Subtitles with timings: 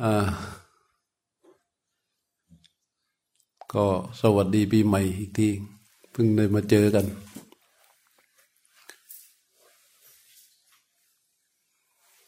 [0.00, 0.14] อ่า
[3.72, 3.86] ก็
[4.20, 5.48] สวัสดีปีใหม่อีกที
[6.12, 7.06] เพิ่งได้มาเจอกัน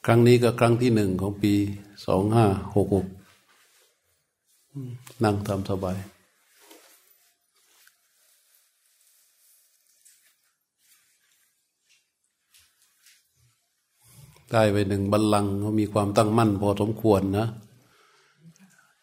[0.06, 1.54] ครั้งนี้ก็ครั้งที่หนึ่งของปี
[2.06, 2.47] สองห้า
[2.77, 3.06] หกหก
[5.24, 5.99] นั่งทำสบาย
[14.55, 17.47] ได้ไปหนึ่งบัลลังก์เขามีความตั้งมั่น พอสมควรนะ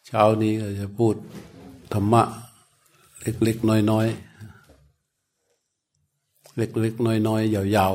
[0.06, 1.14] เช้านี้ก็จะพูด
[1.94, 2.22] ธรรมะ
[3.20, 4.16] เล็กๆน้อยๆ
[6.56, 7.94] เล็กๆน้อยๆยาว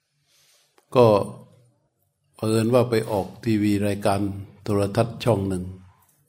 [0.00, 1.06] ๆก็
[2.36, 4.20] เผอิญว่าไปออกทีวีรายการ
[4.64, 5.64] โทรทัศน์ช่องหนึ่ง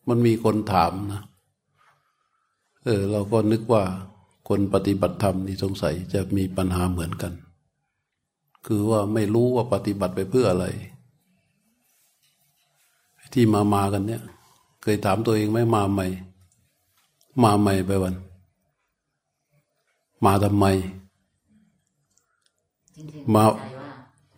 [0.10, 1.24] มันมีคนถามนะ
[2.84, 3.84] เออ เราก็นึกว่า
[4.50, 7.32] คนปฏิบัติธรรมนี่สงสัยจะมีปัญหาเหมือนกัน
[8.66, 10.66] คือว่าไม่รู้ว่าปฏิบัติไปเพื่ออะไร
[13.34, 14.22] ที่มามากันเนี่ย
[14.82, 16.06] เคยถามตัวเองไหมมาใหม่
[17.44, 18.16] มาใหม่ไปวัน
[20.26, 20.66] มาทำไม
[22.96, 23.90] จริงๆมาเข้ใจว่า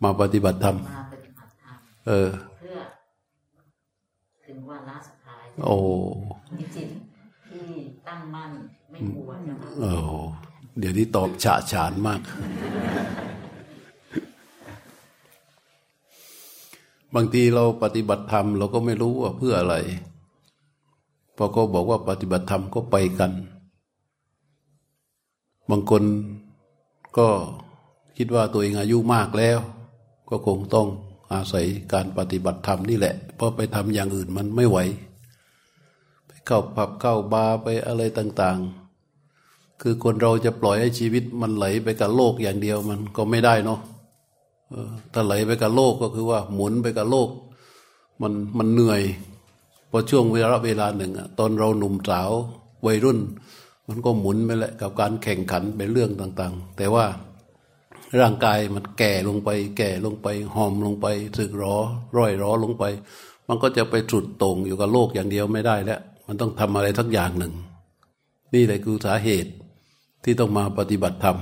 [0.02, 1.76] มาปฏิบัติธรรมมาปฏิบัติธรรม
[2.06, 2.78] เออเพื่อ
[4.44, 5.76] ถึงวาระสุดท้ายโอ้
[6.58, 6.88] มีจิต
[7.48, 7.66] ที่
[8.08, 8.50] ตั้งมั่น
[8.90, 9.92] ไม่กลัวจะมาโอ้
[10.78, 12.20] เดี๋ยวนี้ตอบฉะฉานมาก
[17.14, 19.76] บางทีเราปฏิบัติธรรมเราก็ไม่รู้ว่าเพื่ออะไร
[21.36, 23.32] พอเขาบอกว่าปฏิบัติธรรมก็ไปกัน
[25.70, 26.02] บางคน
[27.18, 27.28] ก็
[28.16, 29.58] คิดว่าตัวเองอายุมากแล้ว
[30.30, 30.88] ก็คงต้อง
[31.32, 34.78] อาศัยการปฏิบัติธรรมนี่แหละ เพราะไปทำอย่างอื่นมันไม่ไหว
[36.26, 38.58] ไปเข้าผับเข้าบาร์ไปอะไรต่าง
[39.20, 43.80] ๆ คือคนเราจะปล่อยให้ชีวิตมันไหลไปกับโลกอย่างเดียวมันก็ไม่ได้เนาะ
[45.12, 47.28] ถ้าไหลไปกับโลกก็คือว่าหมุนไปกับโลก
[48.22, 49.02] มันมันเหนื่อย
[49.90, 52.30] พอช่วงเวลาเวลาหนึ่งอะตอนเราหนุ่มสาว
[52.86, 53.18] วัยรุ่น
[53.88, 57.04] มันก็หมุนไปแหละกับการแข่งขันเป็นเรื่องต่าง ๆ แต่ว่า
[58.20, 61.06] ร่างกายมันแก่ลงไป แก่ลงไปหอมลงไป
[61.38, 61.76] สึกหรอ
[62.16, 62.84] ร่อยหรอลงไป
[63.48, 67.54] มันก็จะไปจุดตรงอยู่กับโลกอย่างเดียวไม่ได้แล้ว มันต้องทำอะไรทักอย่างหนึ่ง
[68.54, 69.52] นี่แหละคือสาเหตุ
[70.24, 71.38] ที่ต้องมาปฏิบัติธรรม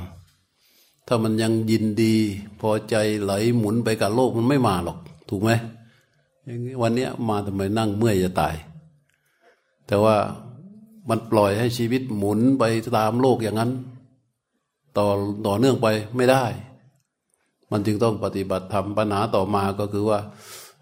[1.07, 2.15] ถ้ามันยังยินดี
[2.61, 5.51] พอใจไหลหมุนไปกับโลกมันไม่มาหรอก ถูกไหม
[6.45, 8.55] อย่างนี้วันเนี้ยมาทำไมนั่งเมื่อยจะตาย
[9.87, 10.17] แต่ว่า
[11.09, 12.65] มันปล่อยให้ชีวิตหมุนไป
[12.97, 13.71] ตามโลกอย่างนั้น
[14.97, 15.07] ต่อ
[15.47, 16.45] ต่อเนื่องไปไม่ได้
[17.71, 20.19] มันจึงต้องปฏิบัติธรรมปัญหาต่อมาก็คือว่า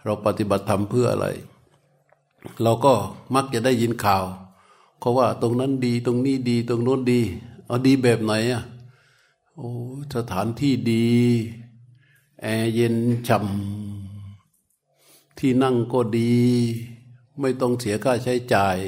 [0.04, 1.26] เราปฏิบัติธรรมเพื่ออะไร
[2.62, 2.92] เราก็
[3.34, 4.24] มักจะได้ยินข่าว
[5.00, 7.20] เขาว่าตรงนั้นดีตรงนี้ดีตรงโน้นดี
[7.66, 8.62] เอาดีแบบไหนอะ
[9.58, 9.70] โอ้
[10.14, 11.08] สถานที่ดี
[12.42, 12.96] แอร์เย็น
[13.28, 16.34] ฉ่ำที่นั่งก็ดี
[17.40, 18.78] ไม่ต้องเสียค่าใช้จ่าย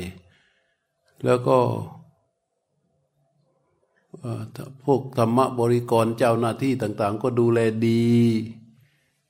[1.25, 1.59] แล้วก็
[4.85, 8.05] พวกธรรมบริกรเจ้าหน้าที่ต่าง ๆ ก็ดูแลดี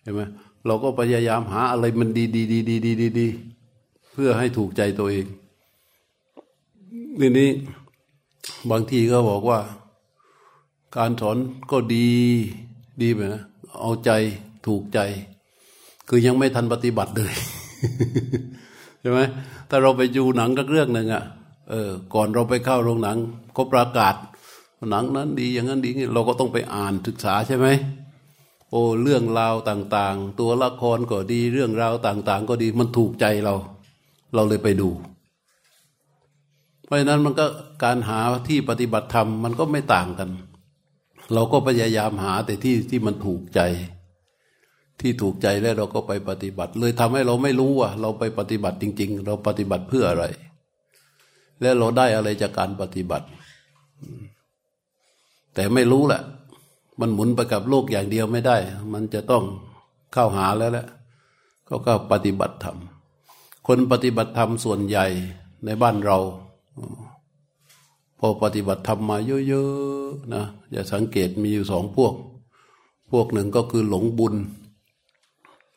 [0.03, 0.21] เห็นไหม
[0.67, 3.29] เราก็พยายามหาอะไรมันดีดีดีดีดีดีดี
[4.13, 5.27] เพื่อให้ถูกใจตัวเอง
[7.21, 7.51] ทีนี้
[8.71, 9.61] บางทีก็บอกว่า
[10.97, 11.37] การสอน
[11.71, 12.09] ก็ดี
[13.03, 13.43] ดีไปนะ
[13.81, 14.11] เอาใจ
[14.67, 14.99] ถูกใจ
[16.09, 17.33] คือยังไม่ทันปฏิบัติเลย
[19.01, 19.21] ใช่ไหม
[19.69, 21.25] ถ้าเราไปดูหนังสักเรื่องหนึ่งอะ
[21.71, 23.19] เออก่อนเราไปเข้าโรงหนัง
[23.57, 24.15] ก็ประกาศ
[24.91, 27.67] หนังนั้นดีอย่างนั้นดีงี้เราก็ต้องไปอ่านศึกษาใช่ไหม
[28.71, 33.55] โอ้เรื่องราวต่าง ๆ ตัวละครก็ดีเรื่องราวต่าง ๆ ก็ดีมันถูกใจเรา
[34.35, 34.91] เราเลยไปดู
[36.85, 37.47] เพราะฉะนั้นมันก็
[37.85, 38.19] การหา
[38.49, 40.31] ที่ปฏิบัติธรรมมันก็ไม่ต่างกัน
[41.33, 43.61] เราก็พยายามหาแต่ที่ที่มันถูกใจ
[45.01, 50.25] ที่ถูกใจแล้วเราก็ไปปฏิบัติ เลยทำให้เราไม่รู้ว่า เราไปปฏิบัติจริง ๆ เราปฏิบัติเพื่ออะไร
[51.61, 53.27] และเราได้อะไรจากการปฏิบัติ
[55.55, 56.23] แต่ไม่รู้แหละ
[57.01, 58.57] มันหมุนไปกับโลกอย่างเดียวไม่ได้
[58.93, 59.45] มันจะต้อง
[60.13, 60.87] เข้าหาแล้วแหละ
[61.69, 62.77] ก็ก็ปฏิบัติธรรม
[63.67, 65.07] คนปฏิบัติธรรมส่วนใหญ่
[65.65, 66.19] ในบ้านเรา
[68.19, 69.17] พอปฏิบัติธรรมมา
[69.49, 72.15] เยอะๆนะอย่าสังเกตมีอยู่สองพวก
[73.11, 74.35] พวกหนึ่งก็คือหลงบุญ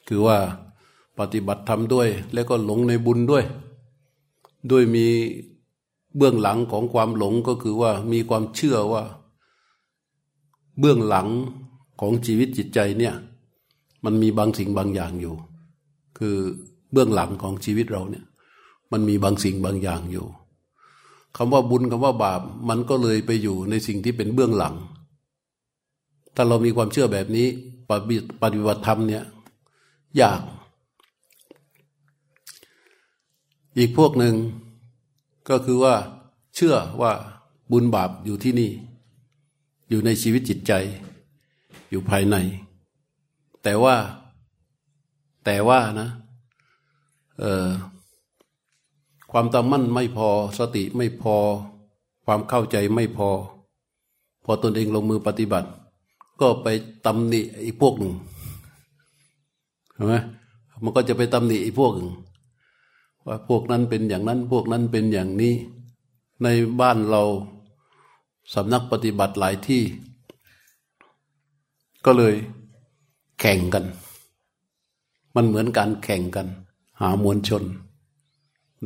[0.07, 0.37] คือว่า
[1.19, 3.43] ปฏิบัติธรรมด้วย แล้วก็หลงในบุญด้วย
[4.71, 5.07] ด้วยมี
[6.17, 9.03] เบื้องหลังของความหลงก็คือว่ามีความเชื่อว่า
[10.79, 11.27] เบื้องหลัง
[12.01, 13.15] ของชีวิตจิตใจเนี่ย
[14.05, 15.35] มันมีบางสิ่งบางอย่างอยู่
[16.17, 16.35] คือ
[16.91, 18.25] เบื้องหลังของชีวิตเราเนี่ย
[18.91, 20.25] มันมีบางสิ่งบางอย่างอยู่
[21.37, 24.75] คำว่าบุญคำว่าบาป มันก็เลยไปอยู่ในสิ่งที่เป็นเบื้องหลัง
[26.35, 27.47] ถ้าเรามีความเชื่อแบบนี้
[27.89, 29.23] ปฏิปฏิบัติธรรมเนี่ย
[30.21, 30.41] ยาก
[33.77, 34.35] อีกพวกหนึ่ง
[35.49, 35.95] ก็คือว่า
[36.55, 37.11] เชื่อว่า
[37.71, 38.71] บุญบาปอยู่ที่นี่
[39.89, 40.73] อยู่ในชีวิตจิตใจ
[41.89, 42.35] อยู่ภายใน
[43.63, 43.95] แต่ว่า
[45.45, 46.09] แต่ว่านะ
[47.39, 47.67] เออ
[49.31, 51.35] ความตั้งมั่นไม่พอสติไม่พอ
[52.25, 53.29] ความเข้าใจไม่พอ
[54.45, 55.69] พอตนเองลงมือปฏิบัติ
[56.41, 56.67] ก็ไป
[57.05, 58.13] ตำหนิไอ้พวกหนึ่ง
[59.93, 60.15] เห็นไหม
[60.83, 62.11] มันก็จะไปตำหนิไอ้พวกหนึ่ง
[63.25, 65.53] ว่าพวกนั้นเป็นอย่างนั้นพวกนั้นเป็นอย่างนี้
[66.43, 66.47] ใน
[66.81, 67.23] บ้านเรา
[68.53, 69.83] สำนักปฏิบัติหลายที่
[72.05, 72.33] ก็เลย
[73.39, 73.85] แข่งกัน
[75.35, 76.47] มันเหมือนการแข่งกัน
[76.99, 77.63] หามวลชน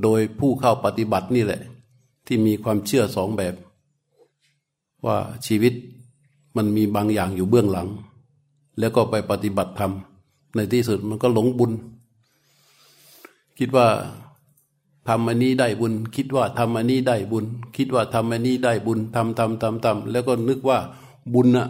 [0.01, 1.61] โดยผู้เข้าปฏิบัตินี่แหละ
[2.27, 3.55] ที่มีความเชื่อสองแบบ
[5.05, 5.17] ว่า
[5.47, 5.73] ชีวิต
[6.57, 7.87] มันมีบางอย่างอยู่เบื้องหลัง
[8.79, 9.91] แล้วก็ไปปฏิบัติธรรม
[10.55, 11.71] ในที่สุดมันก็หลงบุญ
[13.59, 13.87] คิดว่า
[15.07, 17.45] ทำอันนี้ได้บุญ คิดว่าทำอันนี้ได้บุญ
[17.77, 20.79] คิดว่าทำอันนี้ได้บุญทำทำทำทำแล้วก็นึกว่า
[21.33, 21.67] บุญน่ะ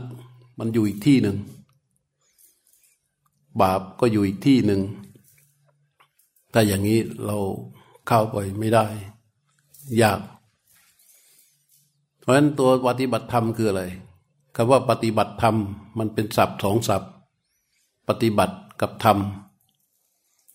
[0.60, 1.38] มันอยู่อีกที่หนึ่ง
[3.62, 4.82] บาปก็อยู่อีกที่หนึ่ง
[6.54, 7.38] ถ้าอย่างนี้เรา
[8.08, 8.86] เข้าไปไม่ได้
[10.02, 10.20] ยาก
[12.20, 13.84] เพราะฉะนั้นตัวปฏิบัติธรรมคืออะไร
[14.56, 15.56] คำว่าปฏิบัติธรรม
[15.98, 17.12] มันเป็นศัพท์สองศัพท์
[18.08, 19.18] ปฏิบัติกับธรรม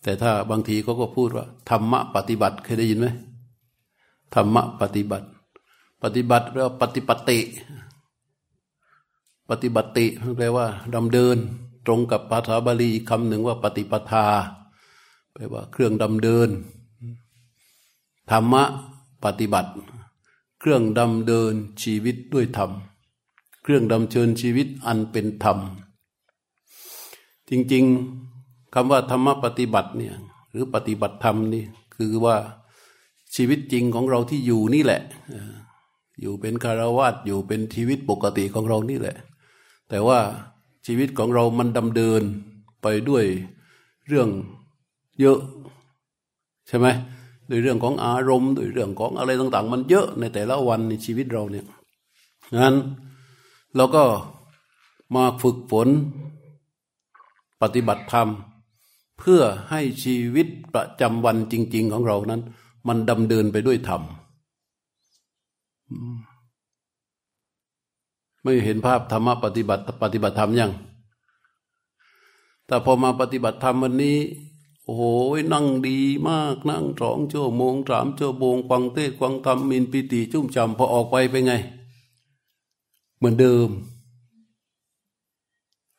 [0.03, 3.07] แต่ถ้าบางทีเขาก็พูดว่า ธรรมะปฏิบัติเคยได้ยินไหม
[4.35, 5.27] ธรรมะปฏิบัติ
[6.03, 7.39] ปฏิบัติเรียกว่าปฏิปติ
[9.49, 10.05] ปฏิบัติ
[10.37, 11.37] แปลว่าดำเดิน
[11.85, 14.25] ตรงกับภาษาบาลีคำหนึ่งว่าปฏิปทา
[15.33, 16.49] แปลว่าเครื่องดำเดิน
[18.31, 18.63] ธรรมะ
[19.23, 19.71] ปฏิบัติ
[20.59, 22.71] เครื่องดำเดินชีวิตด้วยธรรม
[23.63, 25.57] เครื่องดำเชิญชีวิตอันเป็นธรรม
[27.49, 30.15] จริงๆคำว่าธรรมะปฏิบัติเนี่ย
[30.51, 31.63] หรือปฏิบัติธรรมนี่
[31.95, 32.37] คือว่า
[33.35, 35.01] ชีวิตจริงของเราที่อยู่นี่แหละ
[36.21, 39.17] อยู่เป็นคารวะอยู่เป็นชีวิตปกติของเรานี่แหละ
[39.89, 40.19] แต่ว่า
[40.85, 42.21] ชีวิตของเรามันดำเดิน
[42.81, 43.25] ไปด้วย
[44.07, 44.29] เรื่อง
[45.19, 45.39] เยอะ
[46.67, 46.87] ใช่ไหม
[47.49, 51.65] ด้วยเรื่องของอารมณ์ด้วยเรื่องของอะไรต่าง ๆ มันเยอะในแต่ละวันในชีวิตเราเนี่ย
[52.57, 52.75] งั้น
[53.75, 54.03] เราก็
[55.15, 55.87] มาฝึกฝน
[57.61, 58.29] ปฏิบัติธรรม
[59.19, 62.41] เพื่อให้ชีวิตประจำวันจริง ๆ ของเรานั้น
[62.87, 64.01] มันดำเดินไปด้วยธรรม
[68.43, 70.71] ไม่เห็นภาพธรรมะปฏิบัติ ปฏิบัติธรรมยัง
[72.67, 74.17] แต่พอมาปฏิบัติธรรมวันนี้
[74.89, 75.05] โอ้โห
[75.53, 75.99] นั่งดี
[76.29, 81.53] มากนั่งสองชั่วโมงสามชั่วโมงฟังเทศฟังธรรมมินปิติจุ่มจำพอออกไปเป็นไง
[83.17, 83.69] เหมือนเดิม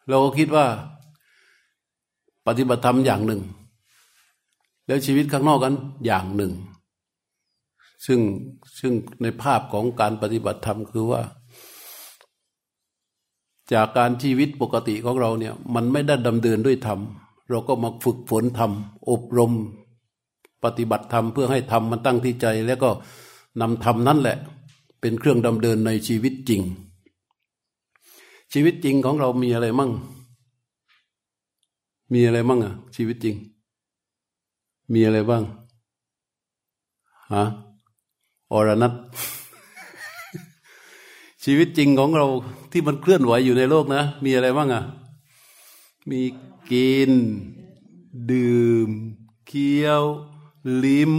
[0.08, 0.66] เราก็คิดว่า
[2.46, 3.42] ปฏิบัติธรรมอย่างหนึ่ง
[4.86, 5.74] แล้วชีวิตข้างนอกกัน
[6.06, 6.52] อย่างหนึ่ง
[8.06, 8.20] ซึ่ง
[8.78, 8.92] ซึ่ง
[9.22, 11.22] ในภาพของการปฏิบัติธรรมคือว่า
[13.72, 17.00] จากการชีวิตปกติของเราเนี่ย มันไม่ได้ดำเดินด้วยธรรม
[17.50, 18.72] เราก็มาฝึกฝนธรรม
[19.10, 19.52] อบรม
[20.64, 22.90] ปฏิบัติธรรมเพื่อให้ธรรมมันตั้งที่ใจ แล้วก็
[23.60, 24.36] นำธรรมนั่นแหละ
[25.00, 26.62] เป็นเครื่องดำเดินในชีวิตจริง
[28.52, 29.90] ชีวิตจริงของเรามีอะไรมั่ง
[32.12, 33.36] มีอะไรมั่งอะชีวิตจริง
[34.92, 35.42] มีอะไรบ้าง
[37.34, 37.44] ฮะ
[38.52, 38.94] อรนัต
[41.44, 42.26] ชีวิตจริงของเรา
[42.72, 44.82] ที่มันเคลื่อนไหวอยู่ในโลกนะ มีอะไรบ้างอะ
[46.08, 46.22] มี
[46.70, 47.12] กิน
[48.30, 48.88] ดื่ม
[49.46, 50.04] เคี้ยว
[50.84, 51.14] ลิ้ม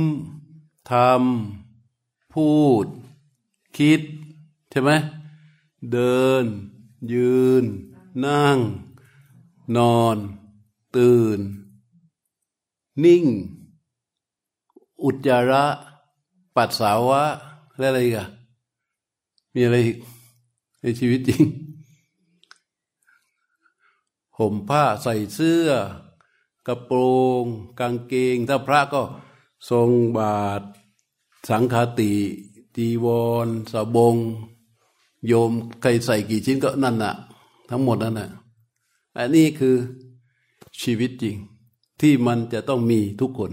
[0.90, 2.52] ทำพู
[2.84, 2.86] ด
[3.78, 4.02] คิด
[4.70, 4.92] ใช่ไหม
[5.92, 6.46] เดิน
[7.14, 7.64] ยืน
[8.26, 8.58] นั่ง
[9.78, 10.18] นอน
[10.96, 11.40] ตื่น
[13.04, 13.26] นิ่ง
[15.04, 15.66] อุจจาระ
[16.56, 17.24] ปัสสาวะ
[17.78, 18.30] และอะไรอีกัน
[19.54, 19.98] มีอะไรอีก
[20.82, 21.44] ในชีวิตจริง
[24.42, 25.68] ห่มผ้าใส่เสื้อ
[26.68, 27.00] กระโปร
[27.44, 27.46] ง
[27.80, 29.02] กางเกง ถ้าพระก็
[29.70, 30.62] ทรงบาท
[31.50, 32.14] สังฆติ
[32.76, 33.06] จีว
[33.46, 34.16] รสบง
[35.28, 37.14] โยมใครใส่กี่ชิ้นก็นั่นน่ะ
[37.70, 38.30] ทั้งหมดนั่นน่ะ
[39.18, 39.76] อันนี้คือ
[40.82, 41.36] ชีวิตจริง
[42.02, 43.52] ที่มันจะต้องมีทุกคน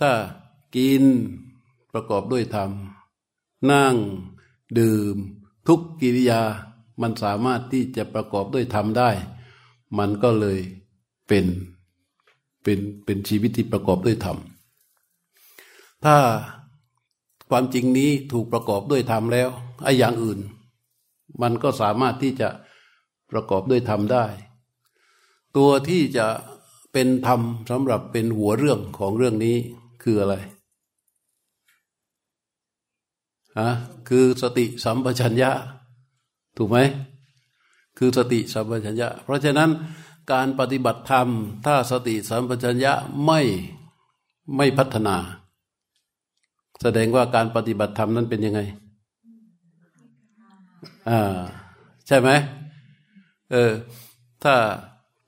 [0.00, 0.10] ถ้า
[0.76, 1.02] กิน
[1.92, 2.70] ประกอบด้วยธรรม
[3.70, 3.94] นั่ง
[4.78, 5.16] ดื่ม
[5.68, 6.42] ทุกกิริยา
[7.00, 9.10] มันสามารถที่จะประกอบด้วยธรรมได้
[9.98, 10.58] มันก็เลย
[11.28, 11.46] เป็น
[12.62, 14.36] เป็นเป็นชีวิตที่ประกอบด้วยธรรม
[16.04, 16.16] ถ้า
[17.50, 19.48] ความจริงนี้ถูกประกอบด้วยธรรมแล้ว
[19.84, 20.40] ไอ้อย่างอื่น
[21.42, 22.48] มันก็สามารถที่จะ
[23.30, 24.24] ประกอบด้วยธรรมได้
[25.56, 26.26] ตัวที่จะ
[26.92, 29.56] เป็นธรรมสำหรับเป็นหัวเรื่องของเรื่องนี้
[30.02, 30.36] คืออะไร
[33.58, 33.70] ฮะ
[34.08, 35.50] คือสติสัมปชัญญะ
[36.56, 36.78] ถูกไหม
[38.02, 39.70] คือสติสัมปชัญญะ เพราะฉะนั้น
[40.32, 41.28] การปฏิบัติธรรม
[41.66, 42.92] ถ้าสติสัมปชัญญะ
[43.26, 43.40] ไม่
[44.56, 45.16] ไม่พัฒนา
[46.82, 48.60] แสดงว่าการปฏิบัติธรรมนั้นเป็นยังไง
[51.08, 51.20] อ่า
[52.06, 52.28] ใช่ไหม
[53.50, 53.72] เออ
[54.42, 54.54] ถ้า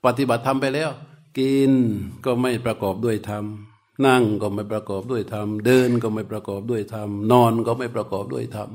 [0.04, 0.90] ปฏิบัติธรรมไปแล้ว
[1.38, 1.72] กิน
[2.24, 3.44] ก็ไม่ประกอบด้วยธรรม
[4.06, 8.68] นั่งก็ไม่ประกอบด้วยธรรม เดินก็ไม่ประกอบด้วยธรรม นอนก็ไม่ประกอบด้วยธรรม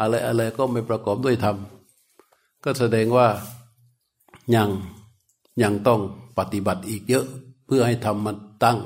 [0.00, 1.56] อะไรอะไรก็ไม่ประกอบด้วยธรรม
[2.64, 3.28] ก็แสดงว่า
[4.54, 4.70] ยัง
[5.62, 6.00] ยังต้อง
[6.38, 7.26] ปฏิบัติอีกเยอะ
[7.66, 8.78] เพื่อให้ธรรมมันตั้ง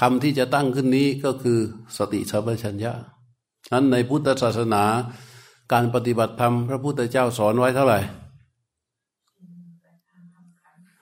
[0.00, 1.58] ธรรมที่จะตั้งขึ้นนี้ก็คือ
[1.96, 2.92] สติสัมปชัญญะ
[3.72, 4.84] นั้นในพุทธศาสนา
[5.72, 8.00] การปฏิบัติธรรมพระพุทธเจ้าสอนไว้เท่าไหร่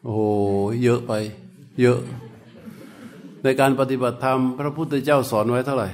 [0.05, 0.19] โอ้
[0.83, 1.13] เยอะไป
[1.81, 1.99] เยอะ
[3.43, 5.89] ในการปฏิบัติธรรม พระพุทธเจ้าสอนไว้เท่าไหร่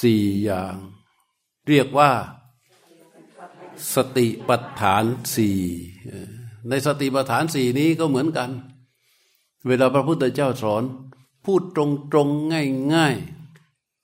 [0.00, 0.74] สี่อย่าง
[1.68, 2.10] เรียกว่า
[3.94, 5.04] สติปัฏฐาน
[5.34, 5.58] สี่
[6.68, 8.50] ในสติปัฏฐานสี่นี้ก็เหมือนกัน
[9.66, 10.82] เวลาพระพุทธเจ้าสอน
[11.44, 13.14] พูดตรงตรงง่ายง่าย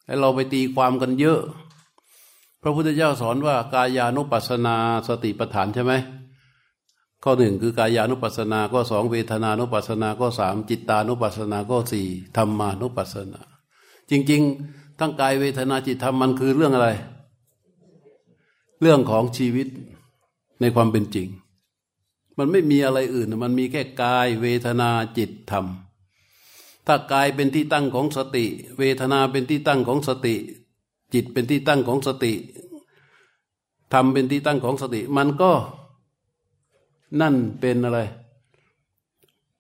[0.07, 1.41] ให้เราไปตีความกันเยอะ
[2.63, 4.77] พระพุทธเจ้าสอนว่ากายานุปัสสนา
[5.09, 5.93] สติปัฏฐานใช่ไหม
[7.25, 13.41] ข้อหนึ่งคือกายานุปัสสนา ก็สองเวทนานุปัสสนา ก็สามจิตตานุปัสสนา ก็สี่ธรรมานุปัสสนา
[14.11, 16.89] จริง ๆ ทั้งกายเวทนาจิตธรรมมันคือเรื่องอะไร
[18.81, 19.69] เรื่องของชีวิต
[20.61, 21.29] ในความเป็นจริง
[22.39, 25.65] มันไม่มีอะไรอื่น มันมีแค่กายเวทนาจิตธรรม
[26.87, 28.45] ถ้ากายเป็นที่ตั้งของสติ
[28.79, 30.35] เวทนาเป็นที่ตั้งของสติ
[31.15, 32.33] จิตเป็นที่ตั้งของสติ
[33.93, 35.53] ธรรมเป็นที่ตั้งของสติ มันก็
[37.21, 38.01] นั่นเป็นอะไร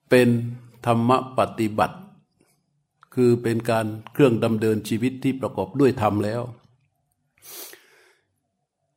[0.08, 0.28] เป็น
[0.86, 1.96] ธรรมปฏิบัติ
[3.14, 6.42] คือเป็นการเครื่องดำเดินชีวิตที่ประกอบด้วยธรรมแล้ว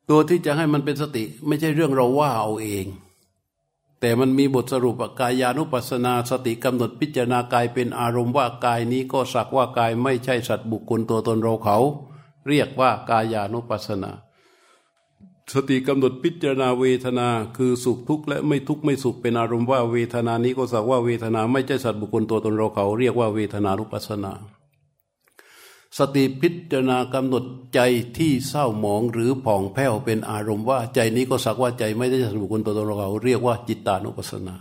[0.08, 2.86] ตัวที่จะให้มันเป็นสติ ไม่ใช่เรื่องเราว่าเอาเอง
[4.00, 11.78] แต่มันมีบทสรุปกายานุปัสนาสติกำหนดพิจารณากายเป็นอารมณ์ว่ากายนี้ก็สักว่ากายไม่ใช่สัตว์บุคคลตัวตนเราเขา
[12.48, 14.10] เรียกว่ากายานุปัสนา
[15.52, 24.32] สติกำหนดพิจารณาเวทนา คือสุขทุกข์และไม่ทุกข์ไม่สุขเป็นอารมณ์ว่าเวทนานี้ก็สักว่าเวทนาไม่ใช่สัตว์บุคคลตัวตนเราเขา เรียกว่าเวทนานุปัสนา
[25.98, 27.80] สติพิจารณากำหนดใจ
[28.18, 34.56] ที่เศร้าหมองหรือผ่องแผ้วเป็นอารมณ์ว่าใจนี้ก็สักว่าใจไม่ได้สัตว์บุคคลตัวตนเราเขาเรียกว่าจิตตานุปัสสนา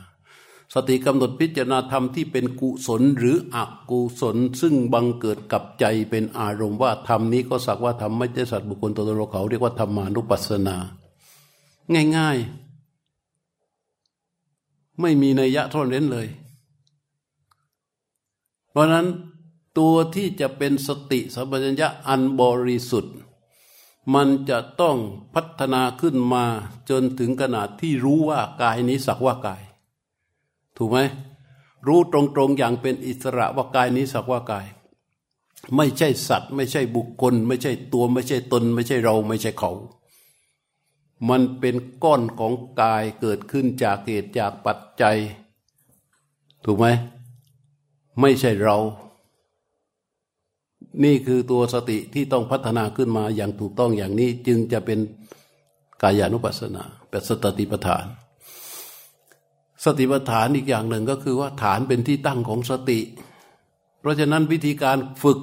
[0.73, 3.57] สติกำหนดพิจารณาธรรมที่เป็นกุศลหรืออ
[3.89, 10.75] กุศล ซึ่งบังเกิดกับใจเป็นอารมณ์ว่าธรรมนี้ก็สักว่าธรรมไม่ใช่สัตว์บุคคลตัวตนเราเขาเรียกว่าธรรมานุปัสสนา
[12.17, 16.27] ง่ายๆ ไม่มีนัยยะท่อนเร้นเลย
[18.71, 19.07] เพราะนั้น
[19.77, 23.15] ตัวที่จะเป็นสติสัมปชัญญะอันบริสุทธิ์
[24.13, 24.97] มันจะต้อง
[25.33, 26.45] พัฒนาขึ้นมา
[26.89, 29.61] จนถึงขนาดที่รู้ว่ากายนี้สักว่ากาย
[30.77, 30.99] ถูกไหม
[31.87, 34.65] รู้ตรงๆอย่างเป็นอิสระว่ากายนี้สักว่ากาย
[35.75, 39.71] ไม่ใช่สัตว์ ไม่ใช่บุคคล ไม่ใช่ตัวไม่ใช่ตน ไม่ใช่เราไม่ใช่เขา
[41.29, 45.17] มันเป็นก้อนของกายเกิดขึ้นจากเหตุจากปัจจัย
[46.65, 46.85] ถูกไหม
[48.19, 48.77] ไม่ใช่เรา
[51.03, 54.99] นี่คือตัวสติที่ต้องพัฒนาขึ้นมาอย่างถูกต้องอย่างนี้จึงจะเป็น
[56.01, 58.05] กายานุปัสสนาเป็นสติปัฏฐาน
[59.83, 62.99] สติปัฏฐานอีกอย่างหนึ่งก็คือว่าฐานเป็นที่ตั้งของสติ
[63.99, 65.39] เพราะฉะนั้นวิธีการฝึก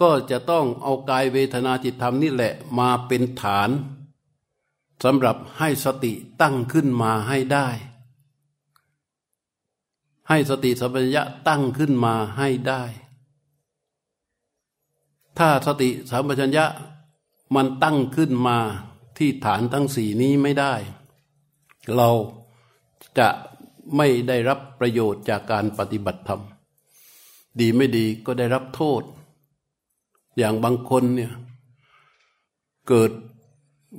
[0.00, 3.70] ก็จะต้องเอากายเวทนาจิตธรรมนี่แหละมาเป็นฐาน
[5.04, 7.68] สำหรับให้สติตั้งขึ้นมาให้ได้
[10.28, 12.82] ให้สติสัมปชัญญะตั้งขึ้นมาให้ได้
[15.38, 16.66] ถ้าสติสัมปชัญญะ
[17.54, 18.58] มันตั้งขึ้นมา
[19.18, 20.74] ที่ฐานทั้งสี่นี้ไม่ได้
[21.96, 22.10] เรา
[23.18, 23.28] จะ
[23.96, 26.42] ไม่ได้รับประโยชน์จากการปฏิบัติธรรม
[27.60, 29.02] ดีไม่ดีก็ได้รับโทษ
[30.38, 31.32] อย่างบางคนเนี่ย
[32.88, 33.10] เกิด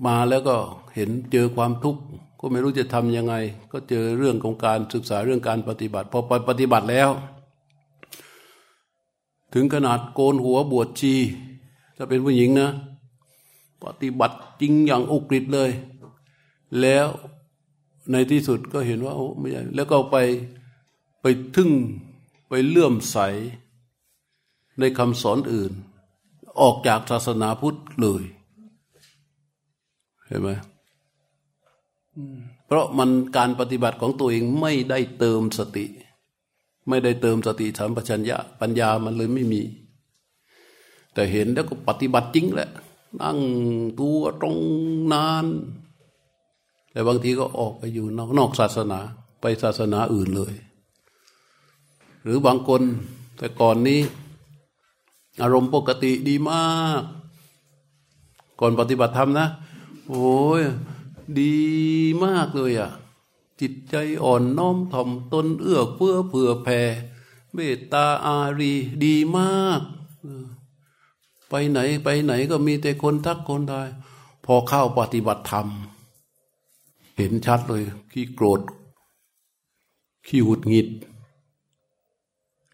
[0.08, 0.56] มาแล้วก็
[0.96, 2.02] เห็นเจอความทุกข์
[2.40, 3.36] ก็ไม่รู้จะทำยังไง
[3.72, 7.10] ก็เจอเรื่องของการศึกษาเรื่องการปฏิบัติ พอปฏิบัติแล้ว
[9.58, 11.14] ถึงขนาดโกนหัวบวชชี
[11.96, 12.70] ถ้าเป็นผู้หญิงนะ
[13.84, 15.72] ปฏิบัติจริงอย่างอุกฤษเลย
[16.82, 17.08] แล้ว
[18.12, 20.18] ในที่สุดก็เห็นว่าโอ้ไม่ใช่แล้วก็ไป
[21.22, 21.72] ไปทึ่ง
[22.50, 23.18] ไปเลื่อมใส
[24.80, 25.72] ในคำสอนอื่น
[26.62, 28.24] ออกจากศาสนาพุทธเลย
[30.28, 30.50] เห็นไหม
[32.66, 35.86] เพราะมันการปฏิบัติของตัวเองไม่ได้เติมสติ
[36.90, 39.62] ไม่ได้เติมสติสัมปชัญญะปัญญามันเลยไม่มี
[41.14, 42.70] แต่เห็นแล้วก็ปฏิบัติจริงแหละ
[43.22, 43.40] นั่ง
[44.00, 44.58] ตัวตรง
[45.14, 45.46] นาน
[46.92, 49.00] แต่บางทีก็ออกไปอยู่นอกนอกศาสนา
[49.42, 50.54] ไปศาสนาอื่นเลย
[52.24, 52.82] หรือบางคน
[53.38, 54.02] แต่ก่อนนี้
[55.42, 56.66] อารมณ์ปกติดีมา
[57.00, 57.02] ก
[58.60, 59.48] ก่อนปฏิบัติธรรมนะ
[60.10, 60.62] โอ้ย
[61.40, 61.56] ดี
[62.24, 62.92] มากเลยอะ่ะ
[63.62, 66.82] จิตใจอ่อนน้อมถ่อมตนเอื้อเฟื้อเผื่อแผ่
[67.54, 69.82] เมตตาอารีดีมาก
[71.50, 73.90] ไปไหนไปไหนก็มีแต่คนทักคนทาย
[74.46, 75.68] พอเข้าปฏิบัติธรรม
[77.18, 78.62] เห็นชัดเลย ขี้โกรธ
[80.28, 80.88] ขี้หุดหงิด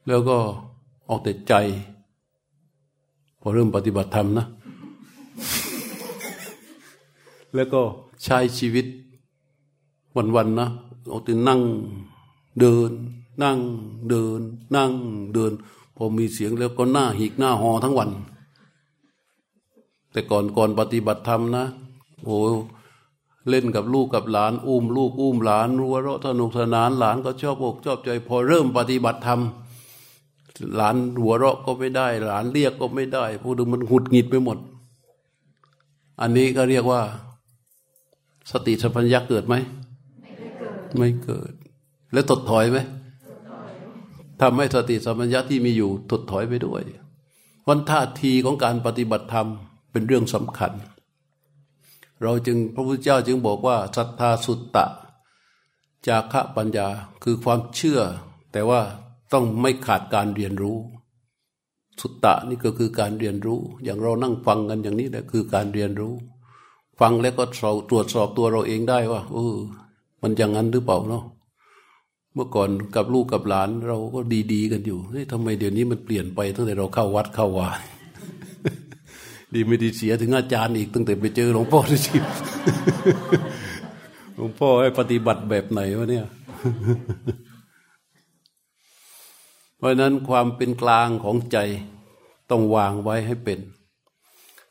[0.08, 0.38] แล้วก็
[1.10, 1.54] ออกแต่ใจ
[3.40, 4.48] พอเริ่มปฏิบัติธรรมนะ
[7.56, 7.82] แล้วก็
[8.24, 8.86] ใช้ชีวิต
[10.15, 10.68] วันๆนะ
[11.10, 11.62] เอาแต่นั่ง
[12.60, 12.91] เดิน
[13.44, 13.60] นั่ง
[14.10, 14.41] เดิน
[14.75, 14.91] นั่ง
[15.34, 15.51] เดิน
[15.96, 18.10] พอมีเสียงแล้วก็หน้าหิกหน้าหอทั้งวัน
[20.12, 21.65] แต่ก่อนก่อนปฏิบัติธรรมนะ
[22.25, 22.38] โอ้
[23.50, 29.39] เล่นกับลูกกับหลาน อุ้มลูกอุ้มหลานรัวเราะสนุกสนานหลานก็ชอบอกชอบใจ พอเริ่มปฏิบัติธรรม
[30.75, 34.58] หลานหัวเราะก็ไม่ได้ หลานเรียกก็ไม่ได้พูดถึงมันหุดหงิดไปหมด
[36.22, 37.01] อันนี้ก็เรียกว่า
[38.51, 39.56] สติสัมปัญญะเกิดไหม
[40.98, 41.52] ไม่เกิด
[42.14, 42.78] แล้วตดถอยไหม
[44.42, 46.84] ทำให้สติสัมปชัญญะที่มีอยู่ถดถอยไปด้วย
[47.68, 49.48] วันท่าทีของการปฏิบัติธรรม
[49.92, 50.72] เป็นเรื่องสำคัญ
[52.22, 54.86] เราจึงพระพุทธเจ้าจึงบอกว่าศรัทธาสุตตะ
[56.08, 56.88] จาคะปัญญา
[57.24, 58.00] คือความเชื่อ
[58.52, 58.82] แต่ว่า
[59.34, 60.78] ต้องไม่ขาดการเรียนรู้
[62.02, 66.14] สุตตะนี่ก็คือการเรียนรู้ อย่างเรานั่งฟังกันอย่างนี้แหละคือการเรียนรู้
[67.00, 67.44] ฟังแล้วก็
[67.90, 69.58] ตรวจสอบตัวเราเองได้ว่าเออ
[70.22, 71.24] มันอย่างนั้นหรือเปล่าเนาะ
[72.34, 74.20] เมื่อก่อนกับลูกกับหลาน เราก็
[74.54, 77.70] ดีๆกันอยู่เฮ้ยทำไมเดี๋ยวนี้มันเปลี่ยนไปตั้งแต่เราเข้าวัดเข้าวา
[79.53, 82.24] ดีไม่ดีเสียถึงอาจารย์อีกตั้งแต่ไปเจอหลวงพ่อที่ชิม
[84.36, 86.25] หลวงพ่อให้ปฏิบัติแบบไหนวะเนี่ย
[89.77, 91.57] เพราะนั้นความเป็นกลางของใจ
[92.50, 93.60] ต้องวางไว้ให้เป็น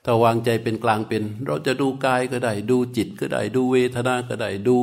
[0.05, 4.77] ถ้าวางใจเป็นกลางเป็น เราจะดูกายก็ได้ ดูจิตก็ได้ ดูเวทนาก็ได้ ดู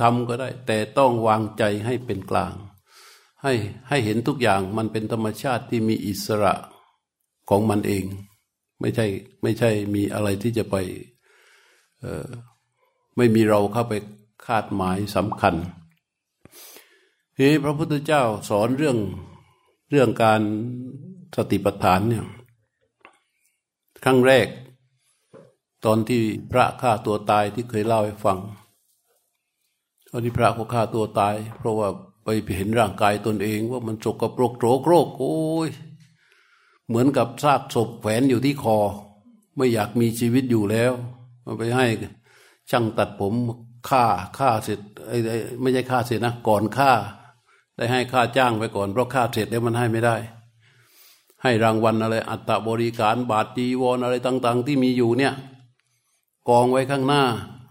[0.00, 2.54] ธรรมก็ได้ แต่ต้องวางใจให้เป็นกลาง
[3.42, 3.52] ให้
[3.88, 6.54] ให้เห็นทุกอย่างมันเป็นธรรมชาติที่มีอิสระ
[7.50, 8.04] ของมันเอง
[8.80, 9.06] ไม่ใช่
[9.42, 10.76] ไม่ใช่มีอะไรที่จะไป
[13.16, 13.94] ไม่มีเราเข้าไป
[14.46, 15.54] คาดหมายสำคัญ
[17.36, 18.98] เฮ้พระพุทธเจ้าสอนเรื่อง
[19.90, 20.40] เรื่องการ
[21.36, 22.24] สติปัฏฐานเนี่ย
[24.04, 24.48] ครั้งแรก
[25.84, 28.38] ตอนที่พระฆ่าตัวตายที่เคยเล่าให้ฟัง
[30.10, 31.88] ตอนที่พระเขาฆ่าตัวตาย เพราะว่า
[32.24, 35.68] ไปเห็นร่างกายตนเอง ว่ามันจกกระโปรกโรกโรคโอ้ย
[36.88, 38.78] เหมือนกับซากศพแขวนอยู่ที่คอ
[39.56, 40.92] ไม่อยากมีชีวิตอยู่แล้ว
[41.44, 41.86] มันไปให้
[42.70, 43.34] ช่างตัดผม
[43.88, 44.04] ฆ่า
[44.38, 45.16] ฆ่าเสร็จไอ้
[45.60, 46.92] ไม่ใช่ฆ่าเสร็จนะก่อนฆ่า
[47.76, 50.16] ได้ให้ค่าจ้างไปก่อนเพราะฆ่าเสร็จแล้วมันให้ไม่ได้
[51.44, 55.34] ให้รางวัลอะไร อัตบริการบาทจีวรอะไรต่าง ๆ ที่มีอยู่เนี่ย
[56.48, 57.22] กองไว้ข้างหน้า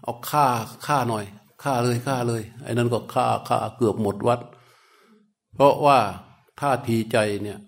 [0.02, 0.46] เอาค่า
[0.86, 1.24] ค่าหน่อย
[1.62, 4.40] ค่าเลยค่าเลยไอ้นั่นก็ค่าค่าเกือบหมดวัด
[5.54, 5.98] เพราะว่า
[6.60, 7.58] ท่าทีใจเนี่ย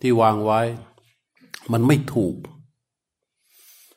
[0.00, 0.60] ที่วางไว้
[1.72, 2.34] มันไม่ถูก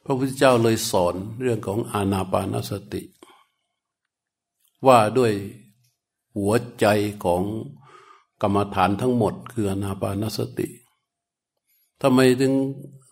[0.04, 3.02] พระพุทธเจ้าเลยสอนเรื่องของอานาปานสติ
[4.88, 5.34] ว่าด้วย
[6.38, 6.86] หัวใจ
[7.26, 7.42] ของ
[8.42, 10.68] กรรมฐานทั้งหมดคืออานาปานสติ
[12.08, 12.54] ทำไมถึง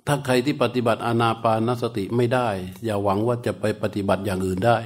[0.08, 2.48] ถ้าใครที่ปฏิบัติอานาปานสติไม่ได้
[2.84, 4.78] อย่าหวังว่าจะไปปฏิบัติอย่างอื่นได้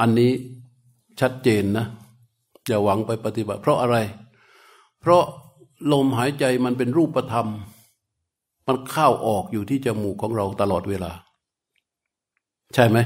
[0.00, 0.32] อันนี้
[1.20, 1.86] ชัดเจนนะ
[2.66, 3.96] อย่าหวังไปปฏิบัติ เพราะอะไร
[5.00, 5.24] เพราะ
[5.92, 7.48] ลมหายใจมันเป็นรูปธรรม
[8.66, 11.12] มันเข้าออกอยู่ที่จมูกของเราตลอดเวลา
[12.74, 12.98] ใช่ไหม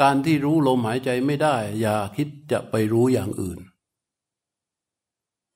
[0.00, 3.58] การที่รู้ลมหายใจไม่ได้ อย่าคิดจะไปรู้อย่างอื่น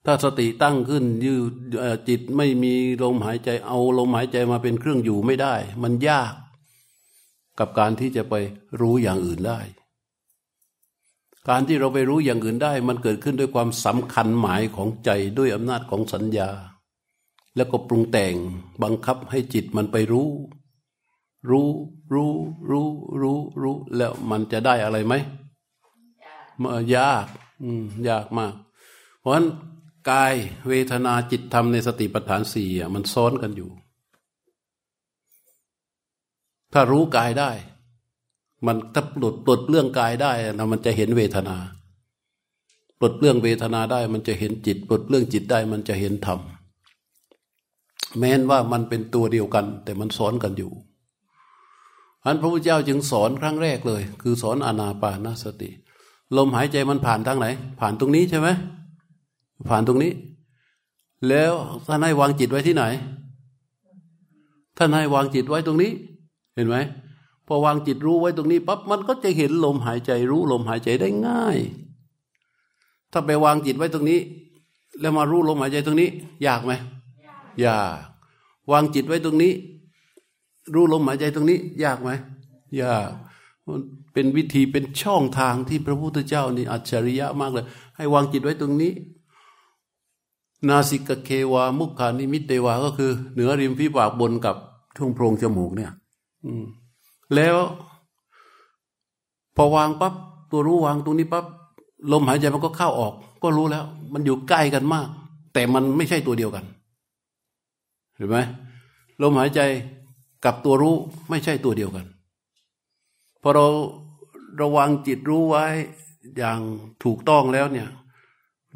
[0.04, 1.52] ถ้าสติตั้งขึ้นยืด
[2.08, 6.34] จิตไม่มีลมหายใจเอาลมหายใจมาเป็นเครื่องอยู่ไม่ได้ มันยาก
[7.58, 8.34] กับการที่จะไป
[8.80, 9.60] รู้อย่างอื่นได้
[11.48, 16.50] การที่เราไปรู้อย่างอื่นได้ มันเกิดขึ้นด้วยความสำคัญหมายของใจด้วยอำนาจของสัญญา
[17.56, 18.34] แล้วก็ปรุงแต่ง
[18.82, 20.30] บังคับให้จิตมันไปรู้
[21.50, 21.70] รู้
[22.12, 22.32] รู้
[22.70, 22.88] รู้
[23.22, 25.14] รู้รู้แล้วมันจะได้อะไรไหม
[26.96, 27.26] ยาก
[27.62, 28.54] อืมยากมาก
[29.20, 29.46] เพราะฉะนั้น
[30.10, 30.34] กาย
[30.68, 33.70] เวทนาจิตธรรมในสติปัฏฐานสี่มันซ้อนกันอยู่
[36.72, 37.50] ถ้ารู้กายได้
[38.66, 41.56] มันถ้าหลุดหลุดเรื่องกายได้นะมันจะเห็นเวทนา
[42.98, 46.40] ปลดเปลื้องเวทนาได้ มันจะเห็นจิต ปลดเปลื้องจิตได้ มันจะเห็นธรรม
[48.18, 50.72] แม้นว่ามันเป็นตัวเดียวกัน แต่มันสอนกันอยู่
[52.24, 55.70] อันพระพุทธเจ้าจึงสอนครั้งแรกเลย คือสอนอนาปานสติ
[56.36, 57.46] ลมหายใจมันผ่านทางไหน
[57.80, 58.48] ผ่านตรงนี้ใช่ไหม
[59.68, 60.12] ผ่านตรงนี้
[61.28, 61.52] แล้ว
[61.86, 62.84] ท่านให้วางจิตไว้ที่ไหน
[64.78, 65.90] ท่านให้วางจิตไว้ตรงนี้
[66.54, 66.76] เห็นไหม
[67.46, 71.58] พอวางจิตรู้ไว้ตรงนี้ปั๊บมันก็จะเห็นลมหายใจรู้ลมหายใจได้ง่าย
[73.12, 74.20] ถ้าไปวางจิตไว้ตรงนี้
[75.00, 76.08] แล้วมารู้ลมหายใจตรงนี้
[76.46, 76.72] ยากไหม
[77.64, 78.00] ยาก
[78.72, 79.52] วางจิตไว้ตรงนี้
[80.74, 82.10] รู้ลมหายใจตรงนี้ ยากไหม
[82.82, 83.10] ยาก
[84.12, 88.92] เป็นวิธีเป็นช่องทางที่พระพุทธเจ้านี่อัจฉริยะมากเลย ให้วางจิตไว้ตรงนี้
[90.68, 94.56] นาสิกเควา มุขานิมิตเตวา ก็คือ เหนือริมฝีปากบนกับ
[94.96, 95.90] ช่วงโพรงจมูกเนี่ย
[96.44, 96.64] อืม
[97.34, 97.56] แล้ว
[99.56, 100.14] พอวางปับ๊บ
[100.50, 101.44] ตัวรู้วางตรงนี้ปับ๊บ
[102.12, 105.08] ลมหายใจมันก็เข้าออก ก็รู้แล้ว มันอยู่ใกล้กันมาก
[105.54, 106.64] แต่มันไม่ใช่ตัวเดียวกัน
[108.16, 108.36] เห็นไหม
[109.22, 109.60] ลมหายใจ
[110.44, 110.94] กับตัวรู้
[111.30, 112.06] ไม่ใช่ตัวเดียวกัน
[113.42, 113.66] พอเรา
[114.60, 115.64] ระวังจิตรู้ไว้
[116.36, 116.60] อย่าง
[117.04, 117.88] ถูกต้องแล้วเนี่ย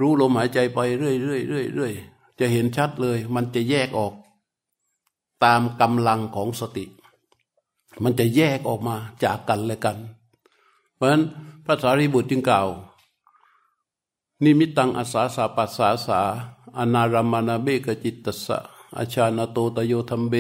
[0.01, 1.93] รู้ลมหายใจไปเรื่อยเรื่อยเรื่อยเรื่อย
[2.39, 4.13] จะเห็นชัดเลย มันจะแยกออก
[5.45, 6.85] ตามกำลังของสติ
[8.03, 9.97] มันจะแยกออกมาจากกันและกัน
[10.95, 11.23] เพราะฉะนั้น
[11.65, 12.69] พระสารีบุตรจึงกล่าว
[14.43, 16.21] นิมิตังอาสาสาปัสสาสา
[16.79, 18.59] อนารามนาเบกจิตตสะ
[18.97, 20.35] อาชาณโตตโยธรรมเบ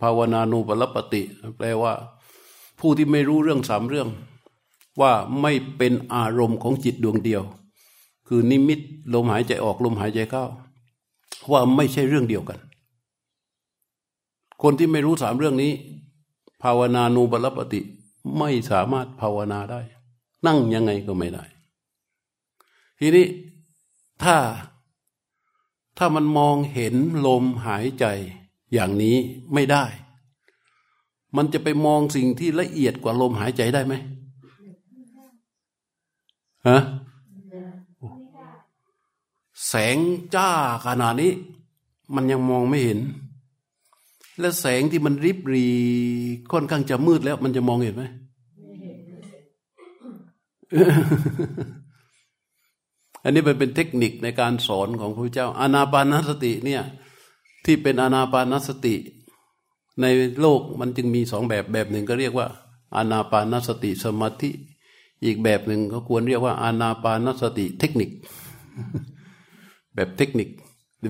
[0.00, 1.22] ภาวนานุปลปติ
[1.56, 1.92] แปลว่า
[2.78, 4.08] ผู้ที่ไม่รู้เรื่องสามเรื่อง
[5.00, 7.42] ว่าไม่เป็นอารมณ์ของจิตดวงเดียว
[8.34, 8.80] คือนิมิต
[9.14, 10.44] ลมหายใจออกลมหายใจเข้า
[11.50, 12.58] ว่าไม่ใช่เรื่องเดียวกัน
[14.62, 15.72] คนที่ไม่รู้สามเรื่องนี้
[16.62, 17.80] ภาวนานูบลปติ
[18.38, 19.80] ไม่สามารถภาวนาได้
[20.46, 21.44] นั่งยังไงก็ไม่ได้
[22.98, 23.26] ทีนี้
[24.22, 24.36] ถ้า
[25.98, 26.94] ถ้ามันมองเห็น
[27.26, 28.04] ลมหายใจ
[28.72, 29.16] อย่างนี้
[29.54, 29.84] ไม่ได้
[31.36, 33.94] มันจะไปมองสิ่งที่ละเอียดกว่าลมหายใจได้ไหม
[36.70, 36.80] ฮะ
[39.68, 39.96] แสง
[40.34, 40.50] จ้า
[40.86, 41.32] ขนาดนี้
[42.14, 43.00] มันยังมองไม่เห็น
[44.40, 45.68] และแสงที่มันริบรี
[46.52, 48.04] ค่อนข้างจะมืดแล้ว มันจะมองเห็นไหม
[53.22, 56.82] อันนี้เป็นเทคนิคในการสอนของพระเจ้า อานาปานสติเนี่ย
[57.64, 58.94] ที่เป็นอานาปานสติ
[60.00, 60.06] ใน
[60.40, 62.46] โลกมันจึงมีสองแบบแบบหนึ่งก็เรียกว่า
[62.96, 64.50] อานาปานสติสมาธิ
[65.24, 68.10] อีกแบบหนึ่งก็ควรเรียกว่า อานาปานสติเทคนิค
[69.94, 70.48] แบบเทคนิค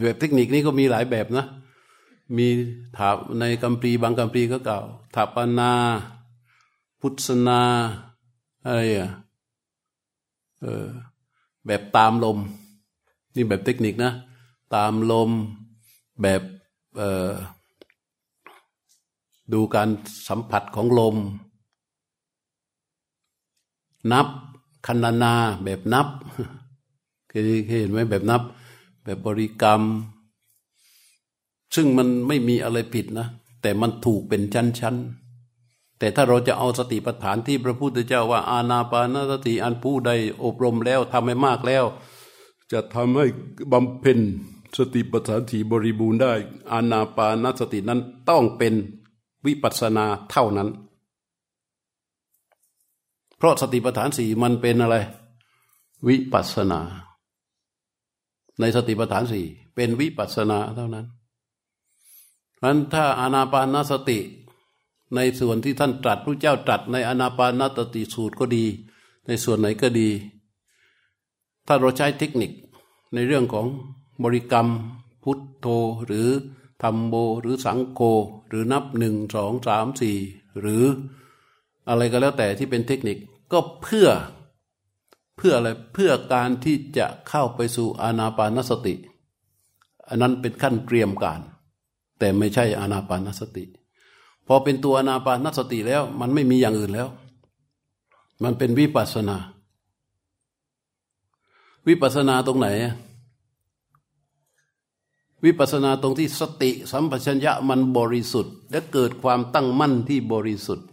[0.05, 1.47] แบบเทคนิคนี้ก็มีหลายแบบนะ
[2.37, 2.47] มี
[2.97, 5.73] ถาในกัมปีบางกัมปีก็กล่าวถาปนา
[7.01, 7.61] พุทธนา
[8.65, 9.11] อะไรอะ
[10.63, 10.87] เออ
[11.67, 12.39] แบบตามลม
[13.35, 14.13] นี่แบบเทคนิคนะ
[14.75, 15.31] ตามลม
[16.23, 16.43] แบบ
[16.97, 17.33] เออ
[19.53, 19.89] ดูการ
[20.29, 21.17] สัมผัสของลม
[24.13, 24.27] นับ
[24.87, 26.09] คันนาแบบนับ
[27.29, 28.43] เคยเห็นไหมแบบนับ
[29.05, 29.83] แบบบริกรรม
[31.75, 33.29] ซึ่งมันไม่มีอะไรผิดนะ
[33.63, 40.11] แต่มันถูกเป็นชั้นๆ แต่ถ้าเราจะเอาสติปัฏฐานที่พระพุทธเจ้าว่า อาณาปานสติอันผู้ใด
[40.45, 41.85] อบรมแล้วทำให้มากแล้ว
[42.73, 43.27] จะทำให้
[43.73, 44.19] บำเพ็ญ
[44.77, 46.33] สติปัฏฐานสีบริบูรณ์ได้
[46.73, 48.75] อาณาปานสตินั้นต้องเป็น
[49.47, 50.69] วิปัสสนาเท่านั้น
[53.37, 54.97] เพราะสติปัฏฐานสี่มันเป็นอะไร
[56.09, 56.81] วิปัสสนา
[58.61, 61.07] ในสติปัฏฐานสี่เป็นวิปัสนาเท่านั้น
[62.65, 64.19] นั้นถ้าอานาปานสติ
[65.15, 68.65] ในส่วนที่ท่านตรัสพระเจ้าตรัสในอนาปานสติสูตรก็ดี
[69.27, 70.09] ในส่วนไหนก็ดี
[71.67, 72.51] ถ้าเราใช้เทคนิค
[73.15, 73.67] ในเรื่องของ
[74.25, 74.69] บริกรรม
[75.23, 75.67] พุทโธ
[76.07, 76.29] หรือ
[76.83, 78.01] ธรรมโบหรือสังโฆ
[78.49, 80.17] หรือนับหนึ่งสองสามสี่
[80.61, 80.85] หรือ
[81.89, 83.17] อะไรก็แล้วแต่ที่เป็นเทคนิค
[83.53, 84.09] ก็เพื่อ
[85.45, 88.95] พื่ออะไรเพื่อการที่จะเข้าไปสู่อานาปานสติ
[90.09, 91.41] อันนั้นเป็นขั้นเตรียมการ
[92.19, 93.65] แต่ไม่ใช่อานาปานสติ
[94.47, 97.09] พอเป็นตัวอานาปานสติแล้ว มันไม่มีอย่างอื่นแล้ว
[98.43, 99.37] มันเป็นวิปัสนา
[101.89, 102.69] วิปัสนาตรงไหน
[105.45, 110.87] วิปัสนาตรงที่สติ สัมปชัญญะมันบริสุทธิ์ และเกิดความตั้งมั่นที่บริสุทธิ์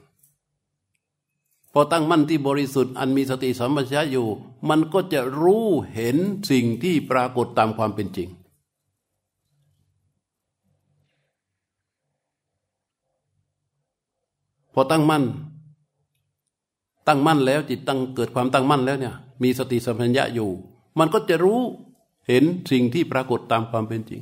[1.80, 4.28] อตั้งมั่นที่บริสุทธิ์อันมีสติสัมปชัญญะอยู่
[4.70, 6.18] มันก็จะรู้เห็น
[6.52, 8.30] สิ่งที่ปรากฏตามความเป็นจริง
[14.74, 15.24] พอตั้งมั่น
[17.08, 20.50] ตั้งมั่นแล้วจิตตั้งเกิดความตั้งมั่นแล้วเนี่ย มีสติสัมปชัญญะอยู่
[21.00, 21.60] มันก็จะรู้
[22.28, 24.22] เห็นสิ่งที่ปรากฏตามความเป็นจริง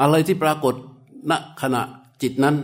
[0.00, 0.74] อะไรที่ปรากฏ
[1.30, 1.82] ณขณะ
[2.22, 2.56] จิตนั้น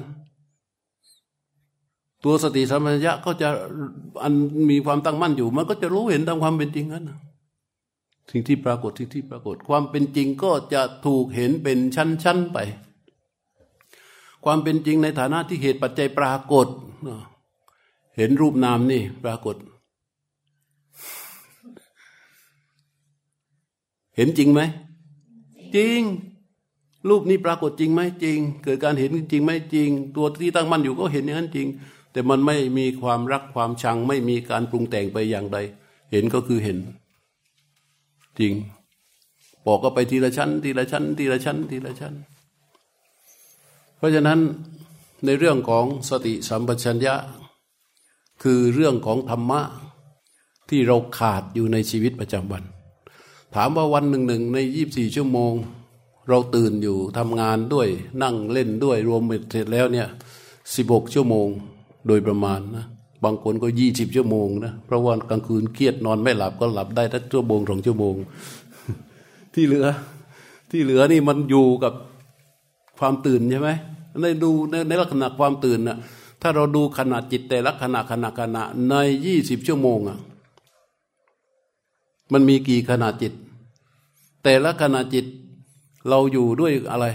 [2.24, 3.48] ตัวสติสัมปชัญญะก็จะ
[4.22, 4.32] อัน
[4.70, 7.10] มีความตั้งมั่นอยู่ มันก็จะรู้เห็นตามความเป็นจริงนั้น
[8.30, 12.58] สิ่งที่ปรากฏสิ่งที่ปรากฏ ความเป็นจริงก็จะถูกเห็นเป็นชั้นๆไป
[14.44, 16.66] ความเป็นจริงในฐานะที่เหตุปัจจัยปรากฏ
[18.16, 19.56] เห็นรูปนามนี่ปรากฏ
[24.16, 24.60] เห็นจริงไหม
[25.76, 26.00] จริง
[27.08, 31.68] รูปนี้ปรากฏจริงไหมจริง เกิดการเห็นจริงไหมจริง ตัวที่ตั้งมั่นอยู่ก็เห็นอย่างนั้นจริง
[32.12, 35.58] แต่มันไม่มีความรักความชัง ไม่มีการปรุงแต่งไปอย่างใด
[36.12, 36.78] เห็นก็คือเห็น
[38.38, 38.52] จริง
[39.66, 42.14] บอกก็ไปทีละชั้น ทีละชั้น ทีละชั้น ทีละชั้น
[43.96, 44.40] เพราะฉะนั้น
[45.24, 47.14] ในเรื่องของสติสัมปชัญญะ
[48.42, 49.60] คือเรื่องของธรรมะ
[50.68, 52.64] ที่เราขาดอยู่ในชีวิตประจำวัน
[53.54, 55.52] ถามว่าวันหนึ่งหนึ่งในยี่บสี่ชั่วโมง
[56.28, 57.88] เราตื่นอยู่ทำงานด้วย
[58.22, 60.06] นั่งเล่นด้วยรวมเสร็จแล้วเนี่ย
[60.74, 61.48] สิบหกชั่วโมง
[62.06, 62.86] โดยประมาณนะ
[63.24, 68.14] บางคนก็ยี่สิบชั่วโมงนะเพราะว่ากลางคืนเครียดนอนไม่หลับก็หลับได้ทั้งชั่วโมงสองชั่วโมง
[69.54, 69.86] ที่เหลือ
[70.70, 71.92] ที่เหลือนี่มันอยู่กับ
[72.98, 73.70] ความตื่นใช่ไหม
[74.20, 75.98] ในดูในในลักษณะความตื่นนะ่ะ
[76.42, 78.94] ถ้าเราดูขนาดจิตแต่ละขณะขณะขณะใน
[79.26, 80.18] ยี่สิบชั่วโมงอะ
[82.32, 83.32] มันมีกี่ขนาดจิต
[84.42, 85.26] แต่ละขณะจิต
[86.08, 87.06] เราอยู่ด้วยอะไร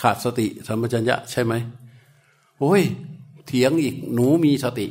[0.00, 1.54] ขาดสติสัมปชัญญะใช่ไหม
[2.58, 2.82] โอ้ย
[3.46, 4.86] เถียงอีกหนูมีสติ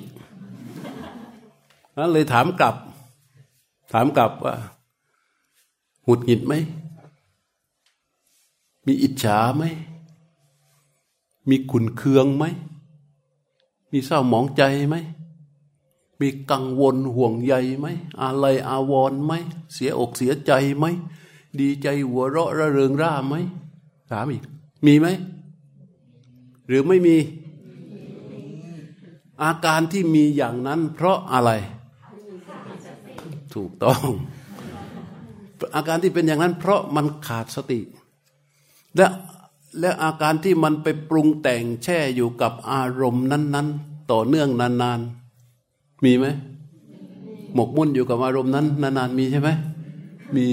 [1.98, 2.76] นั้นเลยถามกลับ
[3.94, 4.56] ถามกลับว่า
[6.06, 6.54] หุดหงิดไหม
[8.86, 9.64] มีอิจฉาไหม
[11.50, 12.46] มีขุนเคืองไหม
[13.92, 14.96] มีเศร้าหมองใจไหม
[16.22, 17.88] มีกังวลห่วงใยไหม
[18.22, 19.34] อะไรอาวรไหม
[19.74, 20.86] เสียอกเสียใจไหม
[21.62, 23.36] ดีใจหัวเราะระเริงร่าไหม
[24.12, 24.44] ถามอีก
[24.86, 25.08] มีไหม
[26.68, 27.16] หรือไม่มี
[29.44, 31.52] อาการที่มีอย่างนั้น เพราะอะไร
[33.56, 34.08] ถูกต้อง
[35.76, 37.80] อาการที่เป็นอย่างนั้น เพราะมันขาดสติ
[38.96, 39.08] และ
[39.80, 46.26] และอาการที่มันไปปรุงแต่งแช่อยู่กับอารมณ์นั้น ๆ ต่อเนื่องนานๆ มีไหม
[47.54, 49.50] หมกมุ่นอยู่กับอารมณ์นั้น นานๆ มีใช่ไหม
[50.36, 50.48] มี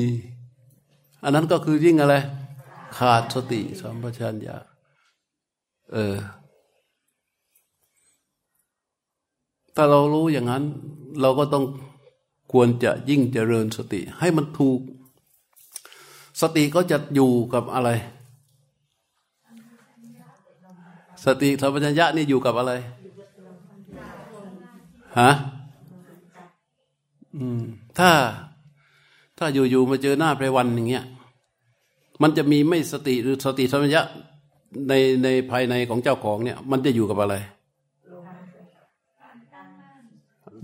[1.25, 2.15] อันนั้นก็คือยิ่งอะไร
[2.97, 4.57] ขาดสติสัมปชัญญะ
[5.93, 6.17] เออ
[9.75, 10.65] ถ้าเรารู้อย่างนั้น
[11.21, 11.65] เราก็ต้อง
[12.53, 14.81] ควรจะยิ่งเจริญสติ ให้มันถูก
[16.41, 17.91] สติก็จะอยู่กับอะไร
[21.25, 22.73] สติสัมปชัญญะนี่อยู่กับอะไร
[25.19, 25.31] ฮะ
[27.37, 27.63] อืม
[27.99, 28.11] ถ้า
[29.39, 31.05] ถ้าอยู่ๆมาเจอหน้าไพรวันอย่างเงี้ย
[32.23, 34.03] มันจะมีไม่สติหรือสติสัมปชัญญะ
[34.89, 34.93] ใน
[35.25, 37.35] ในภายในของเจ้าของเนี่ย มันจะอยู่กับอะไร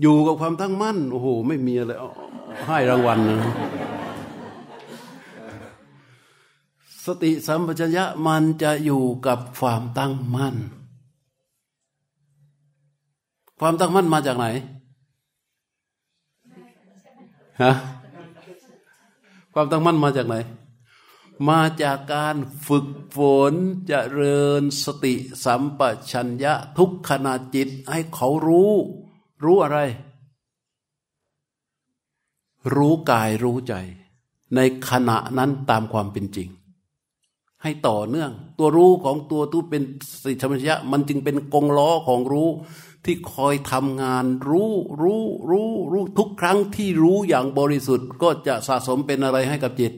[0.01, 1.91] อยู่กับความตั้งมั่นโอ้โหไม่มีอะไร
[2.65, 3.37] ให้รางวัลนะ
[7.05, 10.55] สติสัมปชัญญะมันจะอยู่กับความตั้งมั่น
[13.59, 14.45] ความตั้งมั่นมาจากไหน
[17.61, 17.71] ฮะ
[19.53, 20.35] ความตั้งมั่นมาจากไหน
[21.49, 22.35] มาจากการ
[22.67, 23.17] ฝึกฝ
[23.51, 28.73] นจเจริญสติสัมปชัญญะทุกขณะจิตให้เขารู้
[29.43, 29.79] รู้อะไร
[32.75, 33.73] รู้กายรู้ใจ
[34.55, 36.49] ในขณะนั้นตามความเป็นจริง
[37.63, 39.83] ให้ต่อเนื่อง ตัวรู้ของตัวตู้เป็น
[40.23, 42.49] สิธรรมชยะมันจึงเป็นกงล้อของรู้
[43.05, 49.93] ที่คอยทำงานรู้รู้รู้รู้ทุกครั้งที่รู้อย่างบริสุทธิ์ก็จะสะสมเป็นอะไรให้กับจิต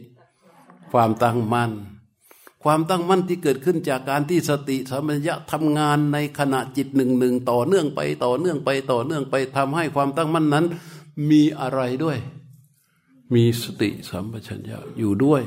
[0.94, 1.72] ความตั้งมั่น
[2.64, 10.66] ความตั้งมั่นที่เกิดขึ้นจากการที่สติสัมปชัญญะทำงานในขณะจิตหนึ่งหนึ่งต่อเนื่องไปต่อเนื่องไปต่อเนื่องไปทำให้ความตั้งมั่นนั้น
[11.30, 12.18] มีอะไรด้วย
[13.34, 15.44] มีสติสัมปชัญญะอยู่ด้วย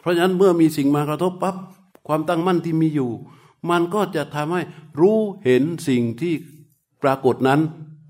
[0.00, 1.56] เพราะฉะนั้นเมื่อมีสิ่งมากระทบปับ๊บ
[2.06, 3.10] ความตั้งมั่นที่มีอยู่
[3.70, 4.62] มันก็จะทำให้
[5.00, 6.34] รู้เห็นสิ่งที่
[7.02, 7.60] ปรากฏนั้น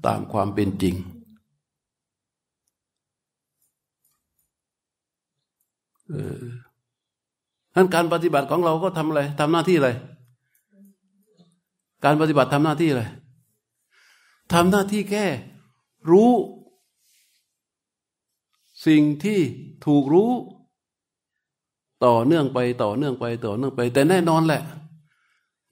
[0.07, 1.07] ตามความเป็นจริงเอ
[5.98, 5.98] อ
[7.75, 9.91] นั้นการปฏิบัติของเราก็ทำอะไรทำหน้าที่อะไร
[12.05, 13.05] การปฏิบัติทำหน้าที่อะไร
[14.53, 15.27] ทำหน้าที่แค่
[16.11, 16.33] รู้
[18.87, 19.41] สิ่งที่
[19.87, 20.31] ถูกรู้
[22.05, 24.63] ต่อเนื่องไปต่อเนื่องไปต่อเนื่องไป แต่แน่นอนแหละ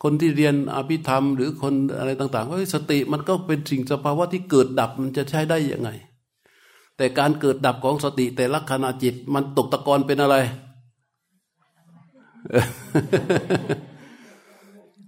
[0.02, 5.90] คนที่เรียนอภิธรรม หรือคนอะไรต่างๆว่าสติมันก็เป็นสิ่งสภาวะที่เกิดดับมันจะใช้ได้ยังไง
[6.96, 10.36] แต่การเกิดดับของสติแต่ละขณะจิต มันตกตะกอนเป็นอะไร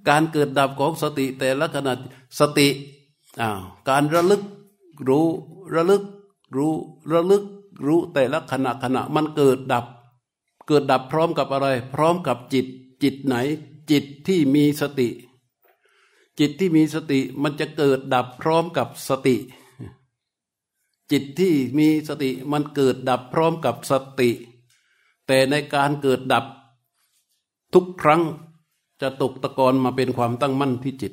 [0.08, 1.92] การเกิดดับของสติแต่ละขณะ
[2.38, 2.68] สติ
[3.40, 4.42] อ้าวการระลึก
[5.08, 5.26] รู้
[5.74, 6.02] ระลึก
[6.56, 6.72] รู้
[7.12, 7.44] ระลึก
[7.86, 9.84] รู้แต่ละขณะขณะมันเกิดดับ
[10.68, 12.66] เกิดดับพร้อมกับอะไร พร้อมกับจิต
[13.02, 13.34] จิตไหน
[13.90, 15.08] จิตที่มีสติ
[16.38, 19.36] จิตที่มีสติมันจะเกิดดับพร้อมกับสติ
[21.12, 24.30] จิตที่มีสติมันเกิดดับพร้อมกับสติ
[25.26, 26.44] แต่ในการเกิดดับ
[27.74, 28.22] ทุกครั้ง
[29.00, 31.12] จะตกตะกอนมาเป็นความตั้งมั่นที่จิต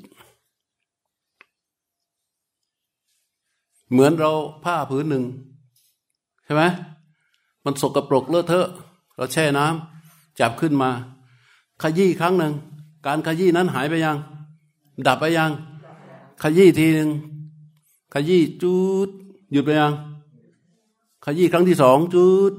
[3.92, 4.32] เหมือนเรา
[4.64, 5.24] ผ้าผืนหนึ่ง
[6.44, 6.64] ใช่ไหม
[7.64, 8.68] มันสกรปรกเลอะเทอะ
[9.16, 10.90] เราแช่น้ำจับขึ้นมา
[11.82, 12.54] ขยี้ครั้งหนึ่ง
[13.06, 14.18] การขยี้นั้นหายไปยัง
[15.08, 15.52] ดับไปยัง
[16.42, 17.10] ขยี้ทีหนึ่ง
[18.14, 18.78] ขยี้จุ
[19.08, 19.10] ด
[19.56, 19.94] หยุดไปยัง
[21.26, 22.54] ขยี้ครั้งที่สองจุด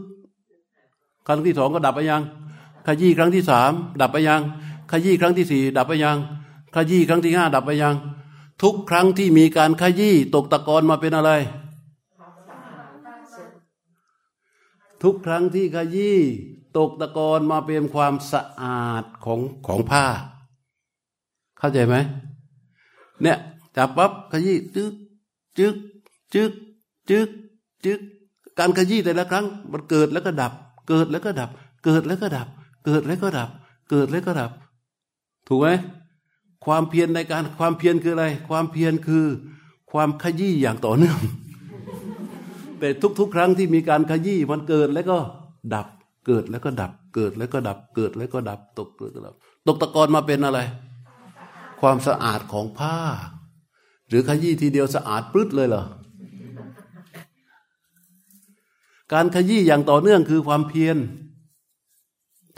[1.26, 2.22] ครั้งที่สองก็ดับไปยัง
[2.86, 4.40] ขยี้ครั้งที่สามดับไปยัง
[4.90, 6.16] ขยี้ครั้งที่สี่ดับไปยัง
[6.74, 7.94] ขยี้ครั้งที่ห้าดับไปยัง
[8.62, 11.30] ทุกครั้งที่มีการขยี้ตกตะกอนมาเป็นอะไร
[15.02, 16.18] ทุกครั้งที่ขยี้
[16.76, 20.04] ตกตะกอนมาเป็นความสะอาดของของผ้า
[21.58, 21.96] เข้าใจไหม
[23.22, 23.38] เนี่ย
[23.76, 24.92] จับปั๊บขยี้จึก
[25.58, 25.76] จึก
[26.34, 26.52] จึก
[27.10, 27.28] จึก
[27.84, 27.98] จึก
[28.58, 30.52] การขยี้แต่ละครั้ง มันเกิดแล้วก็ดับ
[30.88, 31.50] เกิดแล้วก็ดับ
[31.84, 32.48] เกิดแล้วก็ดับ
[32.84, 33.48] เกิดแล้วก็ดับ
[33.90, 34.50] เกิดแล้วก็ดับ
[35.48, 35.68] ถูกไหม
[36.64, 39.26] ความเพียรในการความเพียรคืออะไร ความเพียรคือ
[39.92, 41.18] ความขยี้อย่างต่อเนื่อง
[42.80, 42.88] แต่
[43.18, 45.18] ทุกๆ ครั้งที่มีการขยี้มันเกิดแล้วก็
[45.74, 45.86] ดับ
[46.26, 49.34] เกิดแล้วก็ดับ เกิดแล้วก็ดับ เกิดแล้วก็ดับ ตกเกิดดับ
[49.66, 50.60] ตกตะกอนมาเป็นอะไร
[51.80, 52.96] ความสะอาดของผ้า
[54.08, 55.84] หรือขยี้ทีเดียวสะอาดปลื้ดเลยเหรอ
[59.12, 60.96] การขยี้อย่างต่อเนื่องคือความเพียร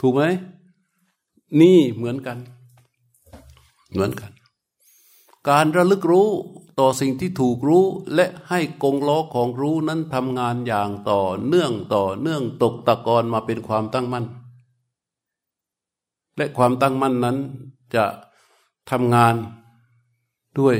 [0.01, 0.23] ถูกไหม
[1.61, 2.37] นี่เหมือนกัน
[3.91, 4.31] เหมือนกัน
[5.49, 6.29] การระลึกรู้
[6.79, 7.85] ต่อสิ่งที่ถูกรู้
[8.15, 14.25] และให้กงล้อของรู้นั้นทำงานอย่างต่อเนื่องต่อเนื่องตกตะกอนมาเป็นความตั้งมั่น
[16.37, 17.37] และความตั้งมั่นนั้น
[17.95, 18.05] จะ
[18.89, 19.35] ทำงาน
[20.59, 20.77] ด้วย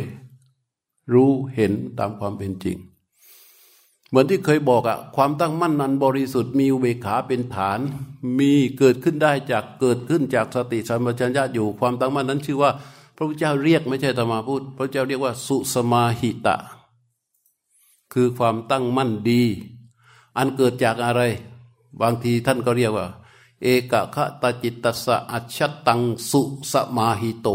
[1.14, 2.78] รู้เห็นตามความเป็นจริง
[4.10, 7.80] เหมือนที่เคยบอกอะความตั้งมั่นนั้นบริสุทธิ์มีอุเบกขาเป็นฐาน
[8.40, 12.72] มีเกิดขึ้นได้จากเกิดขึ้นจากสติสัมปชัญญะอยู่ความตั้งมั่นนั้นชื่อว่า
[13.16, 16.56] พระพุทธเจ้าเรียกไม่ใช่ธรรมาพูด พระเจ้าเรียกว่าสุสมาหิตะ
[18.14, 19.44] คือความตั้งมั่นดี
[20.38, 21.22] อันเกิดจากอะไร
[22.02, 23.08] บางทีท่านก็เรียกว่า
[23.62, 24.02] เอกะ
[24.42, 26.42] ตาจิตตสะอัชตังสุ
[26.72, 27.50] สมาหิโต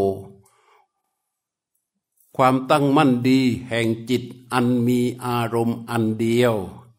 [2.35, 6.55] ความตั้งมั่นดีแห่งจิตอันมีอารมณ์อันเดียว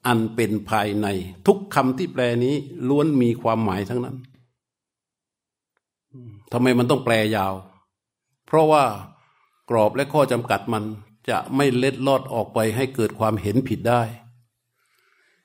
[0.06, 1.06] อันเป็นภายใน
[1.46, 2.54] ทุกคำที่แปลนี้
[2.88, 4.16] ล้วนมีความหมายทั้งนั้น
[6.52, 7.54] ทำไมมันต้องแปลยาว
[8.46, 8.84] เพราะว่า
[9.70, 10.84] กรอบและข้อจำกัดมัน
[11.28, 14.02] จะไม่เล็ดลอดออกไปให้เกิดความเห็นผิดได้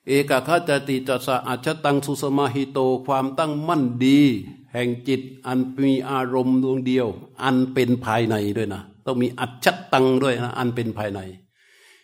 [0.07, 4.19] เอกคาจติจัสะอัจตังสุสมาหิโตความตั้งมั่นดี
[4.73, 7.07] แห่งจิตอันมีอารมณ์ดวงเดียว
[7.43, 11.19] อันเป็นภายในด้วยนะ ต้องมีอัจฉตังด้วยนะอันเป็นภายใน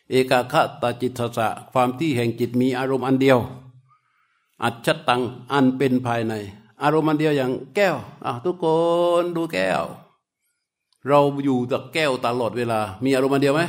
[0.10, 3.39] เอกาคตาจิตสะความที่แห่งจิตมีอารมณ์อันเดียว
[4.63, 5.21] อัจฉตัง
[5.53, 6.33] อันเป็นภายใน
[6.83, 8.65] อารมณ์อันเดียวอย่างแก้วอะทุกค
[9.21, 9.83] นดูแก้ว
[11.07, 13.63] เราอยู่กับแก้วตลอดเวลา มีอารมณ์อันเดียวไหม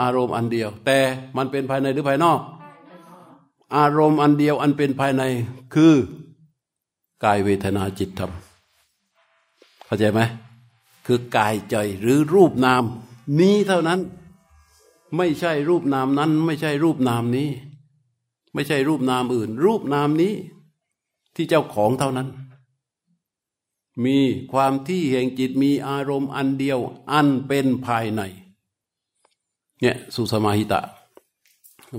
[0.00, 0.98] อารมณ์อันเดียว แต่
[1.36, 2.40] มันเป็นภายในหรือภายนอก
[3.76, 5.22] อารมณ์อันเดียวอันเป็นภายใน
[5.74, 5.94] คือ
[7.24, 8.32] กายเวทนาจิตธรรม
[9.86, 10.20] เข้าใจไหม
[11.10, 12.84] คือกายใจหรือรูปนาม
[13.40, 14.00] นี้เท่านั้น
[15.16, 17.48] ไม่ใช่รูปนามนั้น ไม่ใช่รูปนามนี้
[18.54, 20.34] ไม่ใช่รูปนามอื่น รูปนามนี้
[21.34, 22.28] ที่เจ้าของเท่านั้น
[24.04, 24.18] มี
[24.52, 26.78] ความที่แห่งจิตมีอารมณ์อันเดียว
[27.12, 28.22] อันเป็นภายใน
[29.80, 30.80] เนี่ยสุสมาหิตะ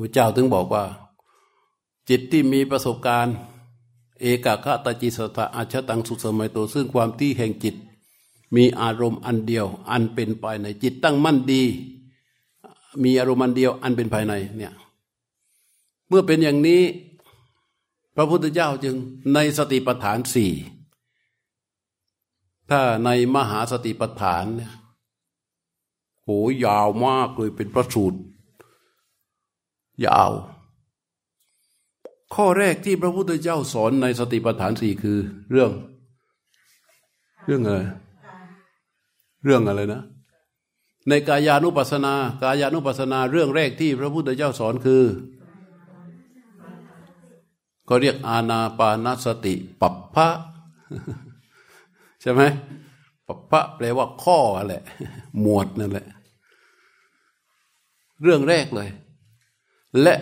[0.02, 0.84] พระเจ้าถึงบอกว่า
[2.10, 3.36] จิตที่มีประสบการณ์
[4.22, 7.76] เอกคตจิสตะอาชตังสุสมัยโตซึ่งความที่แห่งจิต
[8.56, 11.64] มีอารมณ์อันเดียว อันเป็นภายในจิตตั้งมั่นดี
[13.04, 14.74] มีอารมณ์อันเดียว อันเป็นภายในเนี่ย
[16.08, 16.82] เมื่อเป็นอย่างนี้
[18.16, 18.96] พระพุทธเจ้าจึง
[19.34, 20.52] ในสติปัฏฐานสี่
[22.70, 24.74] ถ้าในมหาสติปัฏฐานเนี่ย
[26.24, 26.30] โห
[26.66, 28.20] ยาวมากเลยเป็นพระสูตร
[30.06, 30.32] ยาว
[32.36, 35.18] ข้อแรกที่พระพุทธเจ้าสอนในสติปัฏฐานสี่คือ
[35.52, 35.72] เรื่อง
[37.46, 37.82] เรื่องอะไร
[39.44, 40.02] เรื่องอะไรนะ
[41.10, 45.06] ในกายานุปัสสนา กายานุปัสสนาเรื่องแรกที่พระพุทธเจ้าสอนคือ
[47.90, 50.28] ก็เรียกอาณาปานสติปัปพะ
[52.22, 52.42] ใช่ไหม
[53.28, 54.84] ปัปพะแปลว่าข้อแหละ
[55.40, 56.08] หมวดนั่นแหละ
[58.24, 58.90] เรื่องแรกเลย
[60.02, 60.16] และ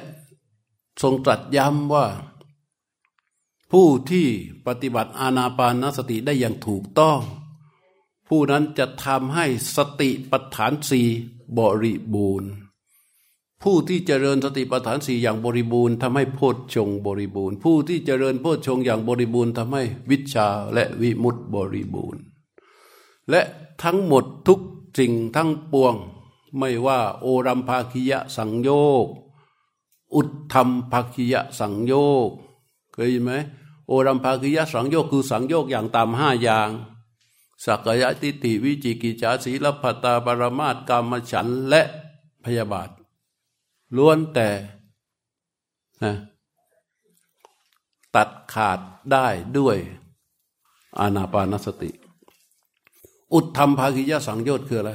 [1.02, 2.06] ทรงตรัสย้ำว่า
[3.72, 4.28] ผู้ที่
[4.68, 7.20] ปฏิบัติอาณาปานสติได้อย่างถูกต้อง
[8.28, 11.08] ผู้นั้นจะทำให้สติปัฏฐานสี่
[11.58, 12.52] บริบูรณ์
[13.64, 22.22] ผู้ที่เจริญสติปัฏฐานสี่อย่างบริบูรณ์ทำให้โพชฌงบริบูรณ์ ผู้ที่เจริญโพชฌงอย่างบริบูรณ์ทำให้วิชาและวิมุตติบริบูรณ์
[23.30, 23.42] และ
[23.84, 24.60] ทั้งหมดทุก
[25.00, 25.96] สิ่งทั้งปวง
[26.58, 28.70] ไม่ว่าโอรัมภาคิยะสังโย
[29.04, 29.06] ก
[30.16, 31.94] อุทธรรมภคิยะสังโย
[32.28, 32.30] ก
[32.94, 33.32] เคยไหม
[33.88, 36.70] โอรัมภคิยะสังโยกคือสังโยกอย่างตามห้าอย่าง
[37.66, 41.82] สักยะติติวิจิกิจาสีลพัตาปรมาตกรรมฉันและ
[42.44, 42.90] พยาบาท
[43.96, 44.50] ล้วนแต่
[46.04, 46.14] นะ
[48.16, 48.80] ตัดขาด
[49.12, 49.28] ได้
[49.58, 49.78] ด้วย
[51.00, 51.92] อานาปานสติ
[53.34, 54.94] อุทธรรมภาคิยะสังโยชน์คืออะไร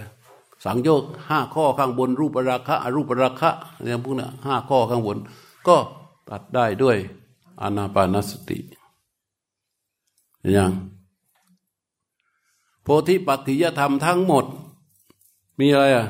[0.64, 3.50] สังโยกห้าข้อข้างบนรูปราคะอรูปราคะ
[3.82, 5.18] เนี่ยพวกนี้ห้าข้อข้างบน
[5.68, 5.76] ก็
[6.30, 6.96] ตัดได้ด้วย
[7.60, 8.58] อานาปานสติ
[10.52, 10.72] อย่าง
[12.82, 14.46] โพธิปัจจิยธรรมทั้งหมด
[15.58, 16.06] มีอะไรอะ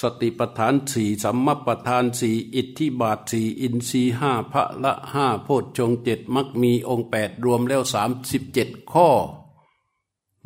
[0.00, 9.08] สติปัฏฐานสี่สัมมาปัฏฐานสี่อิทธิบาทสี่อินทรีห้าพระละห้าโพชฌงเจ็ดมักมีองค์แปดรวมแล้วสามสิบเจ็ดข้อ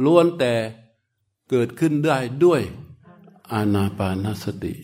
[0.05, 0.53] ล้วนแต่
[1.51, 2.63] เกิดขึ้นได้ด้วย
[3.53, 4.75] อานาปานสติ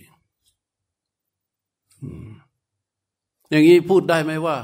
[3.48, 4.56] อย่างนี้พูดได้ไหมว่า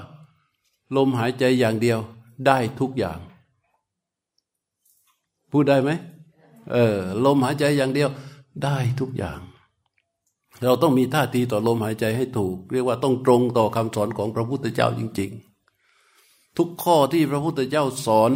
[0.96, 1.98] ลมหายใจอย่างเดียว
[2.46, 3.18] ได้ทุกอย่าง
[5.52, 5.90] พูดได้ไหม
[6.72, 8.10] เออ ลมหายใจอย่างเดียว
[8.62, 9.40] ได้ทุกอย่าง
[10.62, 15.30] เราต้องมีท่าทีต่อลมหายใจให้ถูก เรียกว่าต้องตรงต่อคำสอนของพระพุทธเจ้าจริง
[15.94, 18.30] ๆ ทุกข้อที่พระพุทธเจ้าสอน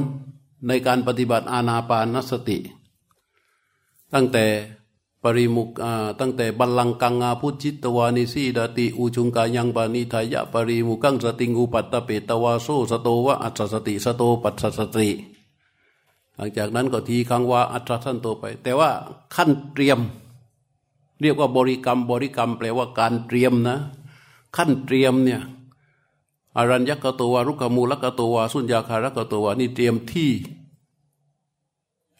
[0.68, 2.58] ในการปฏิบัติอาณาปานสติ
[4.14, 4.46] ตั้งแต่
[5.22, 5.68] ปริมุก
[6.20, 15.08] ตั้งแต่บัลลังกังอาพุจิตวานิสีดาติอุชุงกายังปานิทายะปริมุกังสติงูปัตตเปตวาโซสโตวะอัตสติสโตปัตสติ
[16.36, 18.90] หลังจากนั้นก็ทีคังวาอัตราสั้นโตไป แต่ว่า
[19.34, 19.98] ขั้นเตรียม
[21.20, 23.78] เรียกว่าบริกรรม บริกรรมแปลว่าการเตรียมนะ
[24.56, 25.42] ขั้นเตรียมเนี่ย
[26.56, 30.30] อารัญญกตัวรุกขมูลกตัวสุญญาคารกตัวนี่เตรียมที่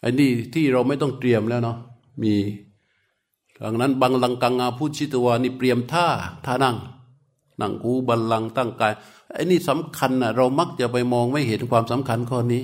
[0.03, 1.77] อันนี้ที่เราไม่ต้องเตรียมแล้วเนาะ
[2.21, 2.35] มี
[3.63, 6.07] ดังนั้นบังลังกังอาพุชิตวานี่เปรียมท่า
[6.45, 6.77] ท่านั่ง
[7.61, 8.93] นั่งกูบัลลังตั้งกาย
[9.33, 12.63] ไอ้นี่สำคัญนะเรามักจะไปมองไม่เห็นความสำคัญข้อนี้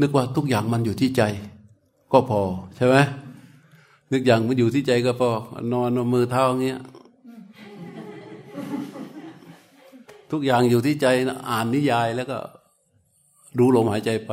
[0.00, 1.22] นึกว่าทุกอย่างมันอยู่ที่ใจ
[2.12, 2.40] ก็พอ
[2.76, 2.96] ใช่ไหม
[4.12, 5.30] นึกอย่างมันอยู่ที่ใจก็พอ
[5.72, 6.80] นอนมือเท้าเงี้ย
[10.32, 12.38] ทุกอย่างอยู่ที่ใจนะอ่านนิยายแล้วก็
[13.58, 14.32] รู้ลมหายใจไป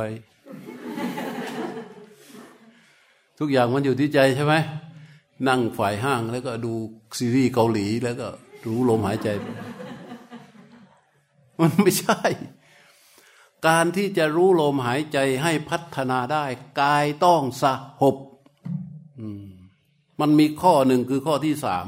[3.38, 4.54] ทุกอย่างมันอยู่ที่ใจใช่ไหม
[5.48, 6.72] นั่งฝ่ายห้างแล้วก็ดู
[7.18, 8.28] ซีรีส์เกาหลีแล้วก็
[8.68, 9.28] รู้ลมหายใจ
[11.60, 12.20] มันไม่ใช่
[13.66, 16.44] การที่จะรู้ลมหายใจให้พัฒนาได้
[16.80, 17.64] กายต้องส
[18.02, 18.16] หบ
[20.20, 21.86] มันมีข้อหนึ่งคือข้อที่สาม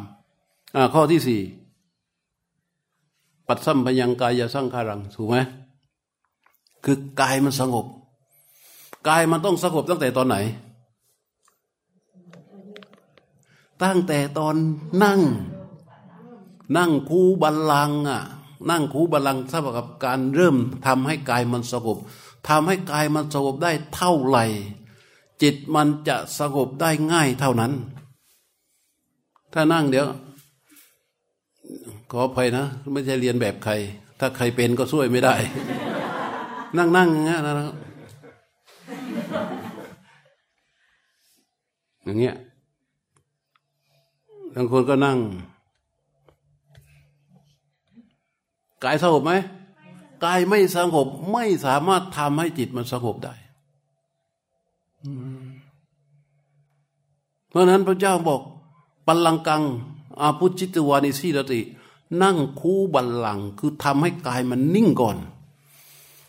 [0.94, 1.42] ข้อที่สี่
[3.46, 5.36] ปัดสัมพยังกายสังขารังถูกไหม
[6.84, 7.86] คือกายมันสงบ
[9.08, 10.36] กายมันต้องสงบตั้งแต่ตอนไหน
[13.82, 14.54] ตั้งแต่ตอน
[15.02, 15.20] นั่ง
[16.76, 18.22] นั่งคูบัลลังอะ
[18.70, 20.56] นั่งคูบัลลังสำหรับการเริ่ม
[20.86, 21.98] ทำให้กายมันสงบ
[22.48, 24.44] ทำให้กายมันสงบได้เท่าไหร่
[25.42, 27.72] จิตมันจะสงบได้ง่ายเท่านั้น
[29.52, 30.06] ถ้านั่งเดี๋ยว
[32.10, 33.72] ขออภัยนะ ไม่ใช่เรียนแบบใคร
[34.18, 35.34] ถ้าใครเป็นก็ช่วยไม่ได้
[36.76, 37.54] นั่งนั่งอย่างเงี้ยนะ
[42.04, 42.36] อย่างเงี้ย
[44.54, 45.18] บางคนก็นั่ง
[48.84, 49.32] กายสงบไหม
[50.24, 53.34] กายไม่สงบไม่สามารถทำให้จิตมันสงบได้
[57.50, 58.40] เพราะนั้นพระเจ้าบอก
[59.06, 59.62] บัลลังกัง
[60.20, 61.60] อาพุจิตวานิสีรติ
[62.22, 65.16] นั่งคู่บัลลังคือทำให้กายมันนิ่งก่อน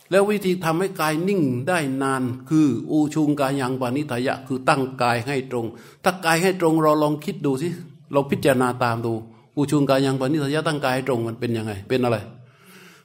[0.09, 5.65] แล้ววิธีทำให้กายนิ่งได้นานคืออูชุงกายังปานิทายะ คือตั้งกายให้ตรง
[6.03, 7.67] ถ้ากายให้ตรงเราลองคิดดูสิ
[8.11, 9.13] เราพิจารณาตามดู
[9.57, 12.17] อุชุงกายังปณิสัยตั้งกายให้ตรงมันเป็นยังไง เป็นอะไร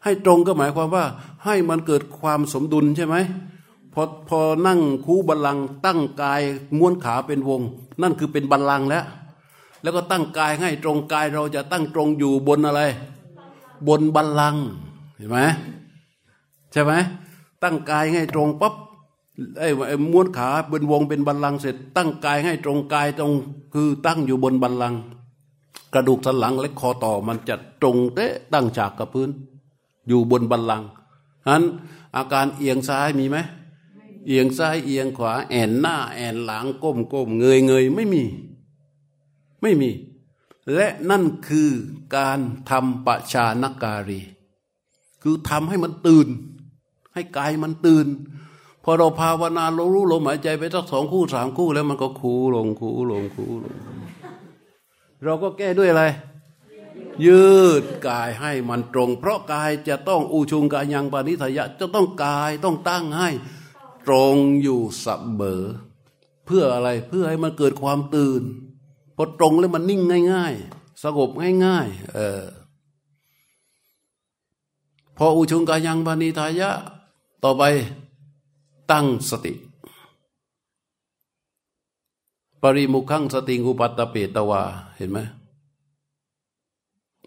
[0.05, 1.05] ให้ตรงก็หมายความว่า
[1.45, 3.17] ให้มันเกิดความสมดุลใช่ไหม
[3.95, 6.43] พอพอนั่งคูบัลลังตั้งกาย
[6.79, 7.63] ม้วนขาเป็นวง
[8.03, 9.05] นั่นคือเป็นบัลลังแล้ว
[9.83, 12.83] แล้วก็ตั้งกายให้ตรงกายเราจะตั้งตรงอยู่บนอะไร
[13.89, 14.57] บนบัลลัง
[15.17, 15.39] เห็นไหม
[16.73, 16.93] ใช่ไหม
[17.63, 18.75] ตั้งกายให้ตรงปั๊บ
[19.59, 23.33] ไอ้ม้วนขาเป็นวงเป็นบัลลังเสร็จ ตั้งกายให้ตรงกายตรง
[23.75, 25.01] คือตั้งอยู่บนบัลลังก์
[25.95, 29.31] กระดูกสันหลังและคอต่อมันจะตรงเตะตั้งฉากกับพื้น
[30.09, 30.89] อยู่บนบัลลังก์
[31.49, 31.65] นั้น
[32.17, 33.39] อาการเอียงซ้ายมีไหม
[34.27, 38.23] เอียงซ้ายเอียงขวา แอนหน้า แอนหลังก้มก้มเงยเงยไม่มี
[39.63, 39.91] ไม่มี
[40.75, 41.71] และนั่นคือ
[42.17, 42.39] การ
[42.71, 44.21] ทำประชานการี
[45.23, 46.29] คือทำให้มันตื่น
[47.15, 48.07] ให้กายมันตื่น
[48.85, 53.75] พอเราภาวนาเรารู้ลมหายใจไปสักสองคู่สามคู่แล้วมันก็คูลงคูลงคูลง
[55.25, 56.05] เราก็แก้ด้วยอะไร
[57.27, 57.51] ยื
[57.83, 63.29] ดกายให้มันตรง เพราะกายจะต้องอูชุงกายังปานิทยะจะต้องกายต้องตั้งให้
[64.07, 65.63] ตรงอยู่สับเบอ
[66.47, 68.43] เพื่ออะไรเพื่อให้มันเกิดความตื่น
[69.17, 70.03] พอตรงแล้วมันนิ่ง
[70.33, 71.31] ง่าย ๆ สงบ
[71.65, 72.43] ง่าย ๆ เออ
[75.17, 76.71] พออุชุงกายังปานิทยะ
[77.45, 77.63] ต่อไป
[78.91, 79.55] ตั้งสติ
[82.63, 84.63] ปริมุขังสติงูปัตตเปตวา
[84.97, 85.19] เห็นไหม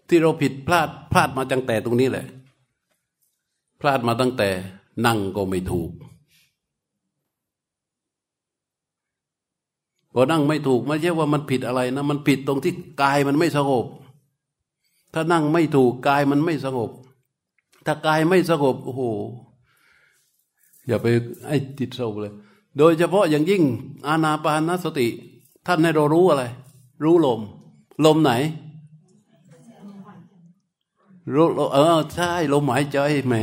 [0.08, 2.26] ที่เราผิดพลาดพลาดมาตั้งแต่ตรงนี้แหละ
[3.80, 4.50] พลาดมาตั้งแต่
[5.06, 5.90] นั่งก็ไม่ถูก
[10.12, 13.86] พอนั่งไม่ถูกไม่ใช่ว่ามันผิดอะไรนะมันผิดตรงที่กายมันไม่สงบ
[15.14, 16.90] ถ้านั่งไม่ถูกกายมันไม่สงบ
[17.86, 19.02] ถ้ากายไม่สงบโอ้โห
[20.86, 21.06] อย่าไป
[21.46, 22.32] ไอ้ติดโซเลย
[22.78, 23.62] โดยเฉพาะอย่างยิ่ง
[24.06, 25.08] อานาปานสติ
[25.66, 26.44] ท่านให้เรารู้อะไร
[27.04, 27.40] รู้ลม
[28.04, 28.32] ลมไหน
[31.32, 33.34] รู้เออใช่ลมหายใจแหม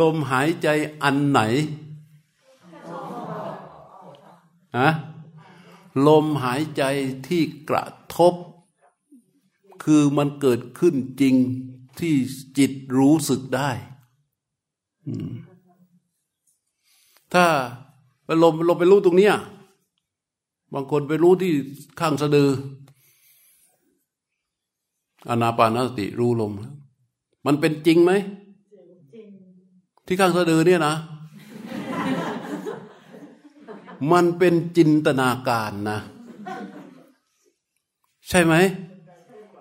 [0.00, 0.68] ลมหายใจ
[1.02, 1.40] อันไหน
[4.78, 4.88] ฮะ
[6.06, 6.82] ลมหายใจ
[7.26, 7.84] ที่กระ
[8.16, 8.34] ทบ
[9.82, 11.34] คือมันเกิดขึ้นจริง
[11.98, 12.14] ที่
[12.58, 13.70] จิตรู้สึกได้
[17.34, 17.46] ถ้า
[18.24, 19.34] ไปลมลมไปรู้ตรงเนี้ย
[20.74, 21.52] บางคนไปรู้ที่
[22.00, 22.50] ข้างสะดือ
[25.28, 26.52] อนาปานสติรู้ลม
[27.46, 28.12] มันเป็นจริงไหม
[30.06, 30.94] ที่ข้างสะดือเนี่ยนะ
[34.12, 35.98] มันเป็นจินตนาการนะ
[38.28, 38.54] ใช่ไหม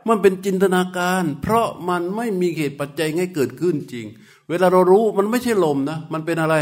[0.08, 4.06] มันเป็นจินตนาการ เพราะมันไม่มีเหตุปัจจัยให้เกิดขึ้นจริง
[4.50, 6.56] เวลาเรารู้มันไม่ใช่ลมนะ มันเป็นอะไร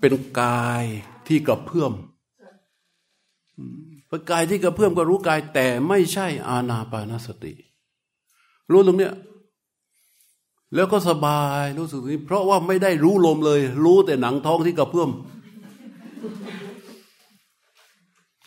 [0.00, 0.84] เป็นกาย
[1.26, 1.92] ที่กระเพื่อม
[4.30, 7.52] กายที่กระเพื่อมก็รู้กายแต่ไม่ใช่อาณาปานสติ
[8.72, 9.12] รู้ตรงเนี้ย
[10.74, 15.10] แล้วก็สบายรู้สึกนี้ เพราะว่าไม่ได้รู้ลมเลย รู้แต่หนังท้องที่กระเพื่อม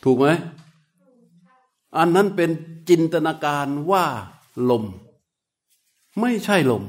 [0.04, 0.26] ถูกไหม
[1.96, 2.50] อันนั้นเป็น
[2.88, 4.04] จินตนาการว่า
[4.70, 4.84] ลม
[6.20, 6.84] ไม่ใช่ลม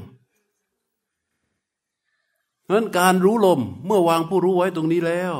[2.62, 5.34] เพราะนั้นการรู้ลมเมื่อวางผู้รู้ไว้ตรงนี้แล้ว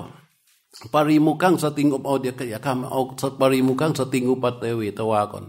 [0.92, 3.00] ปริมุกังสติงอุปเอาเดียกยคำเอา
[3.40, 5.44] ปริมุกังสติงอุปเตวิตวาก่อน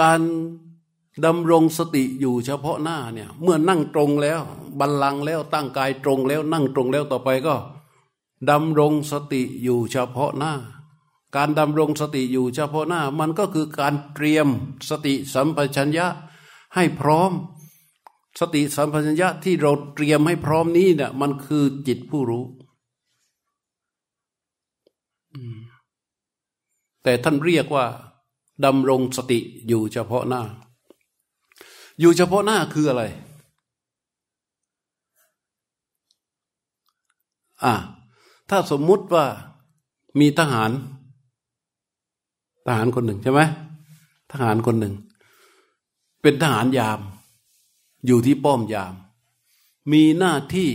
[0.00, 0.20] การ
[1.24, 4.40] ดำรงสติอยู่เฉพาะหน้าเนี่ย เมื่อนั่งตรงแล้ว
[4.78, 7.56] บัลลังแล้วตั้งกายตรงแล้วนั่งตรงแล้วต่อไปก็
[8.50, 10.52] ดำรงสติอยู่เฉพาะหน้า
[11.36, 14.48] การดำรงสติอยู่เฉพาะหน้า มันก็คือการเตรียม
[14.90, 16.06] สติสัมปชัญญะ
[16.74, 17.32] ให้พร้อม
[18.40, 22.44] สติสัมปชัญญะที่เราเตรียมให้พร้อมนี้เนี่ยมันคือจิตผู้รู้
[27.02, 27.86] แต่ท่านเรียกว่า
[28.64, 29.38] ดำรงสติ
[29.68, 30.42] อยู่เฉพาะหน้า
[32.00, 33.02] อยู่เฉพาะหน้าคืออะไร
[37.64, 37.74] อะ
[38.50, 39.26] ถ้าสมมุติว่า
[40.20, 40.70] มีทหาร
[42.66, 43.40] ทหารคนหนึ่งใช่ไหม
[44.30, 44.94] ทหารคนหนึ่ง
[46.22, 47.00] เป็นทหารยาม
[48.06, 48.94] อยู่ที่ป้อมยาม
[49.92, 50.70] มีหน้าที่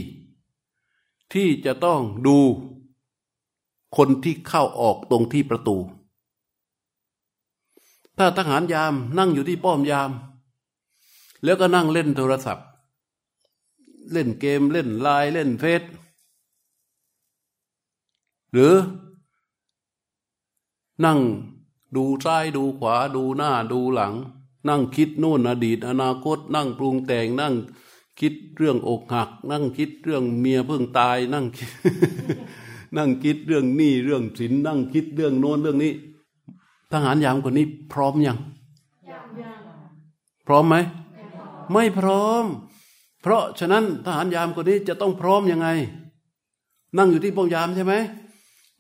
[1.34, 2.38] ที่จะต้องดู
[3.98, 5.78] คนที่เข้าออกตรงที่ประตู
[8.18, 10.10] ถ้าทหารยามนั่งอยู่ที่ป้อมยาม
[11.44, 12.66] แล้วก็นั่งเล่นโทรศัพท์
[14.12, 15.84] เล่นเกมเล่นไลน์เล่นเฟซ
[18.52, 18.76] หรือ
[21.06, 21.20] นั่ง
[21.96, 24.14] ดูซ้ายดูขวาดูหน้าดูหลัง
[24.68, 27.54] นั่งคิดโน่นอดีต อนาคต นั่งปรุงแต่งนั่ง
[28.20, 31.72] คิดเรื่องอกหัก นั่งคิดเรื่องเมียเพิ่งตายนั่งคิด
[32.98, 35.94] นั่งคิดเรื่องหนี้เรื่องสินนั่งคิดเรื่องโน้นเรื่องนี้
[36.92, 38.38] ทหารยามคนนี้พร้อมยัง
[40.48, 40.76] พร้อมไหม
[41.74, 42.46] ไม่พร้อม
[43.22, 45.68] เพราะฉะนั้นทหารยามคนนี้จะต้องพร้อมยังไง
[46.98, 47.94] นั่งอยู่ที่ป้อมยามใช่ไหม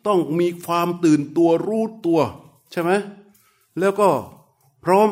[0.07, 2.19] ต้องมีความตื่นตัวรู้ตัว
[2.71, 2.91] ใช่ไหม
[3.79, 4.09] แล้วก็
[4.85, 5.09] พร้อม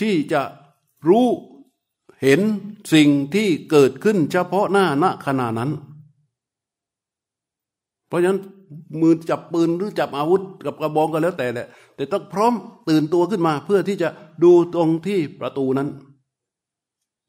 [0.00, 0.42] ที่จะ
[1.08, 1.26] รู้
[2.22, 2.40] เห็น
[2.92, 5.70] สิ่งที่เกิดขึ้นเฉพาะหน้าณขณะนั้น
[8.08, 8.40] เพราะฉะนั้น
[9.00, 12.52] มือจับปืนหรือจับอาวุธกับกระบองก็แล้วแต่แหละแต่ต้องพร้อม
[12.88, 14.08] ตื่นตัวขึ้นมาเพื่อที่จะ
[14.44, 15.88] ดูตรงที่ประตูนั้น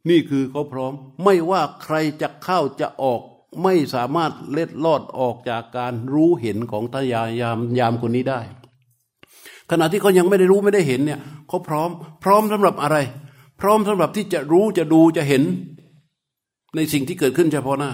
[0.09, 0.93] นี่คือเขาพร้อม
[1.23, 3.21] ไม่ว่าใครจะเข้าจะออก
[3.63, 8.39] ไม่สามารถเล็ดลอดออกจากการรู้เห็นของทายายามยามคนนี้ได้
[9.71, 11.89] ขณะที่เขายังไม่ได้รู้ไม่ได้เห็นเนี่ยเขาพร้อม
[12.23, 12.97] พร้อมสำหรับอะไร
[13.61, 15.43] พร้อมสำหรับที่จะรู้จะดูจะเห็น
[16.75, 17.91] ในสิ่งที่เกิดขึ้นเฉพาะหน้า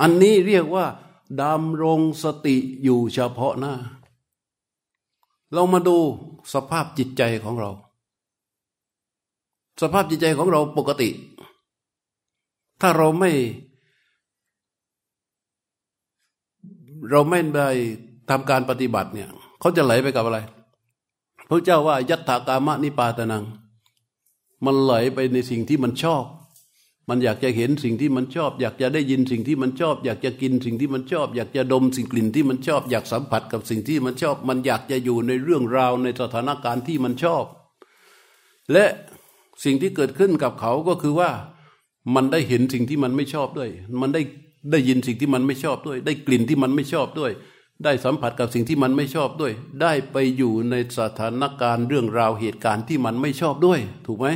[0.00, 0.86] อันนี้เรียกว่า
[1.42, 3.74] ดำรงสติอยู่เฉพาะหน้า
[5.52, 5.96] เรามาดู
[6.52, 7.70] สภาพจิตใจของเรา
[9.80, 11.08] สภาพจิตใจของเราปกติ
[12.80, 13.32] ถ้าเราไม่
[17.10, 17.68] เราไม่ได้
[18.30, 19.28] ทำการปฏิบัติเนี่ย
[19.60, 20.38] เขาจะไหลไปกับอะไร
[21.48, 23.44] พระเจ้าว่ายัตถากามะนิปาตนัง
[24.64, 26.24] มันไหลไปในสิ่งที่มันชอบ
[27.08, 37.44] มันอยากจะเห็นสิ่งที่มันชอบ อยากจะได้ยินสิ่งที่มันชอบ อยากจะกินสิ่งที่มันชอบ อยากจะดมสิ่งกลิ่นที่มันชอบ อยากสัมผัสกับสิ่งที่มันชอบ มันอยากจะอยู่ในเรื่องราวในสถานการณ์ที่มันชอบ
[38.72, 38.84] และ
[39.64, 41.30] สิ่งที่เกิดขึ้นกับเขาก็คือว่า
[42.14, 43.70] มันได้เห็นสิ่งที่มันไม่ชอบด้วย
[44.02, 44.22] มันได้
[44.70, 47.32] ได้ยินสิ่งที่มันไม่ชอบด้วย ได้กลิ่นที่มันไม่ชอบด้วย
[47.84, 49.52] ได้สัมผัสกับสิ่งที่มันไม่ชอบด้วย
[49.82, 54.28] ได้ไปอยู่ในสถานการณ์เรื่องราวเหตุการณ์ที่มันไม่ชอบด้วย ถูกไหม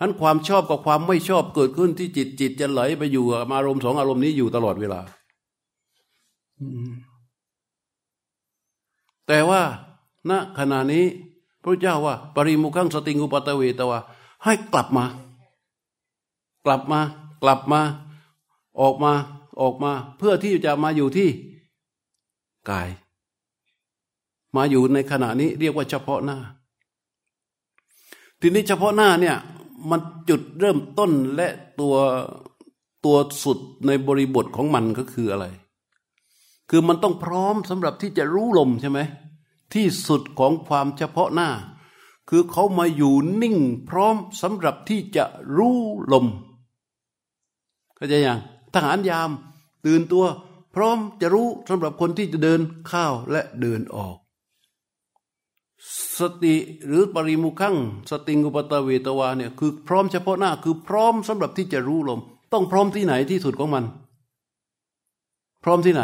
[0.00, 5.00] อันความชอบกับความไม่ชอบเกิดขึ้นที่จิตจิตจะไหลไปอยู่อารมณ์สองอารมณ์นี้อยู่ตลอดเวลา
[9.26, 9.62] แต่ว่า
[10.30, 11.04] ณขณะนี้
[11.62, 13.98] พระเจ้าว่า ปริมุขังสติงอุปตะเวตวา
[14.44, 15.04] ให้กลับมา
[16.64, 17.00] กลับมา
[17.42, 17.80] กลับมา
[18.80, 19.12] ออกมา
[19.60, 21.28] ออกมา เพื่อที่จะมาอยู่ที่
[22.70, 22.88] กาย
[24.56, 26.38] มาอยู่ในขณะนี้เรียกว่าเฉพาะหน้า
[28.40, 29.36] ทีนี้เฉพาะหน้าเนี่ย
[29.90, 31.48] มันจุดเริ่มต้นและ
[31.80, 31.94] ตัว
[33.04, 35.46] ตัวสุดในบริบทของมันก็คืออะไร
[36.70, 39.00] คือมันต้องพร้อมสำหรับที่จะรู้ลมใช่ไหม
[39.74, 41.50] ที่สุดของความเฉพาะหน้า
[42.28, 43.56] คือเขามาอยู่นิ่ง
[43.88, 45.24] พร้อมสำหรับที่จะ
[45.56, 45.78] รู้
[46.12, 46.26] ลม
[47.94, 48.38] เข้าใจยัง
[48.74, 49.30] ทหารยาม
[49.84, 50.24] ตื่นตัว
[50.74, 54.16] พร้อมจะรู้สำหรับคนที่จะเดินเข้าและเดินออก
[56.18, 56.54] สติ
[56.86, 57.76] หรือปริมุขัง
[58.10, 62.20] สติงุปตะเวตวาเนี่ยคือพร้อมเฉพาะหน้าคือพร้อมสำหรับที่จะรู้ลม
[62.52, 63.84] ต้องพร้อมที่ไหนที่สุดของมัน
[65.64, 66.02] พร้อมที่ไหน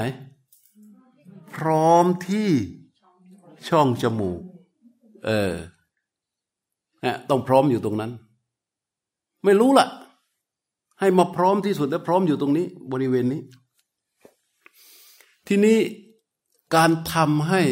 [1.57, 2.51] พร้อมที่
[3.69, 4.41] ช่องจมูก
[5.27, 5.74] เออเนี่ย
[7.31, 8.11] ต้องพร้อมอยู่ตรงนั้น
[9.45, 9.87] ไม่รู้ล่ะ
[11.01, 13.43] ให้มาพร้อมที่สุดและพร้อมอยู่ตรงนี้ บริเวณนี้
[15.47, 15.79] ทีนี้
[16.75, 17.63] การทำให้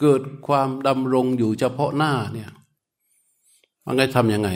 [0.00, 2.50] เกิดความดำรงอยู่เฉพาะหน้าเนี่ย
[3.86, 4.50] มันก็ทำยังไง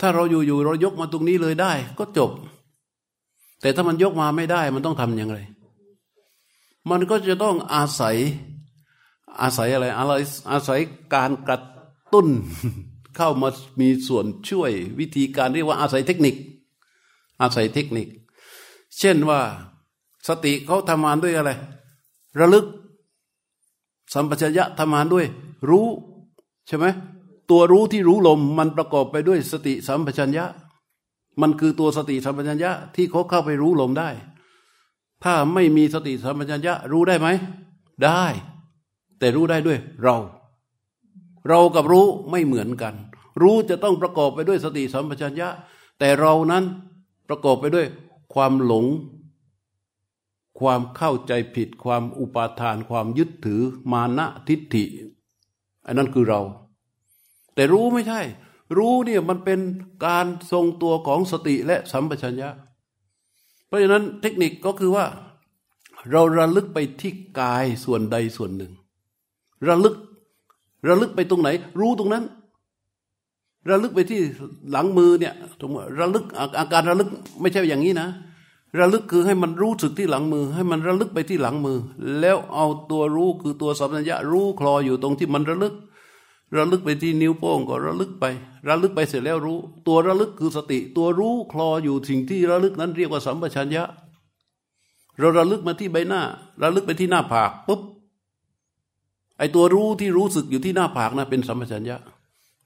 [0.00, 2.30] ถ้าเราอยู่ๆเรายกมาตรงนี้เลยได้ ก็จบ
[3.60, 5.36] แต่ถ้ามันยกมาไม่ได้ มันต้องทำยังไง
[6.90, 8.16] มันก็จะต้องอาศัย
[9.40, 10.12] อาศัยอะไรอะไร
[10.52, 10.80] อาศัย
[11.14, 11.58] การกระ
[12.12, 12.28] ตุ้น
[13.16, 13.48] เข้ามา
[13.80, 16.34] มีส่วนช่วยวิธีการเรียกว่าอาศัยเทคนิค
[17.40, 18.08] อาศัยเทคนิค
[18.98, 19.40] เช่นว่า
[20.28, 21.50] สติเขาทำงานด้วยอะไร
[22.40, 22.66] ระลึก
[24.14, 25.26] สัมปชัญญะทำงานด้วย
[25.70, 25.86] รู้
[26.66, 26.86] ใช่ไหม
[27.50, 30.46] ตัวรู้ที่รู้ลมมันประกอบไปด้วยสติสัมปชัญญะ
[31.40, 34.08] มันคือตัวสติสัมปชัญญะที่เขาเข้าไปรู้ลมได้
[35.24, 37.28] ถ้าไม่มีสติสัมปชัญญะรู้ได้ไหม
[38.04, 38.24] ได้
[39.22, 40.16] แต่รู้ได้ด้วยเรา
[41.48, 42.94] เรากับรู้ไม่เหมือนกัน
[43.42, 45.48] รู้จะต้องประกอบไปด้วยสติสัมปชัญญะ
[45.98, 46.64] แต่เรานั้น
[47.28, 47.86] ประกอบไปด้วย
[48.34, 48.86] ความหลง
[50.60, 53.62] ความเข้าใจผิด ความอุปาทาน ความยึดถือ
[53.92, 54.84] มานะทิฏฐิ
[55.86, 56.40] อันนั้นคือเรา
[57.54, 58.20] แต่รู้ไม่ใช่
[58.76, 59.60] รู้เนี่ยมันเป็น
[60.06, 62.50] การทรงตัวของสติและสัมปชัญญะ
[63.66, 65.06] เพราะฉะนั้นเทคนิคก็คือว่า
[66.10, 68.72] เราระลึกไปที่กายส่วนใดส่วนหนึ่ง
[69.68, 69.94] ระลึก
[70.88, 71.48] ระลึกไปตรงไหน
[71.80, 72.24] รู้ตรงนั้น
[73.70, 74.20] ระลึกไปที่
[74.70, 76.24] หลังมือเนี่ยตรงระลึก
[76.58, 77.08] อาการระลึก
[77.40, 78.08] ไม่ใช่อย่างนี้นะ
[78.78, 81.78] ระลึกคือให้มันรู้สึกที่หลังมือ ให้มันระลึกไปที่หลังมือ
[82.20, 85.74] แล้วเอาตัวรู้คือตัวสัมปชัญญะรู้คลออยู่ตรงที่มันระลึก
[86.56, 88.24] ระลึกไปที่นิ้วโป้งก็ระลึกไป
[88.68, 93.84] ระลึกไปเสร็จแล้วรู้ ตัวระลึกคือสติ ตัวรู้คลออยู่สิ่งที่ระลึกนั้นเรียกว่าสัมปชัญญะ
[95.18, 96.22] เราระลึกมาที่ใบหน้า
[96.62, 97.80] ระลึกไปที่หน้าผากปุ๊บ
[99.38, 101.98] ไอตัวรู้ที่รู้สึกอยู่ที่หน้าผากนะเป็นสัมปชัญญะ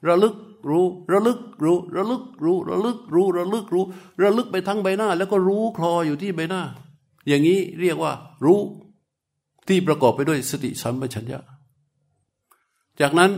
[0.08, 0.34] ระลึก
[0.70, 3.84] รู้ระลึกรู้ระลึกรู้ระลึกรู้ระลึกรู้
[4.22, 6.62] ระลึกไปทั้งใบหน้า แล้วก็รู้คลออยู่ที่ใบหน้า
[7.28, 8.12] อย่างนี้เรียกว่า
[8.44, 8.60] รู้
[9.68, 11.40] ที่ประกอบไปด้วยสติสัมปชัญญะ
[13.00, 13.30] จากนั้น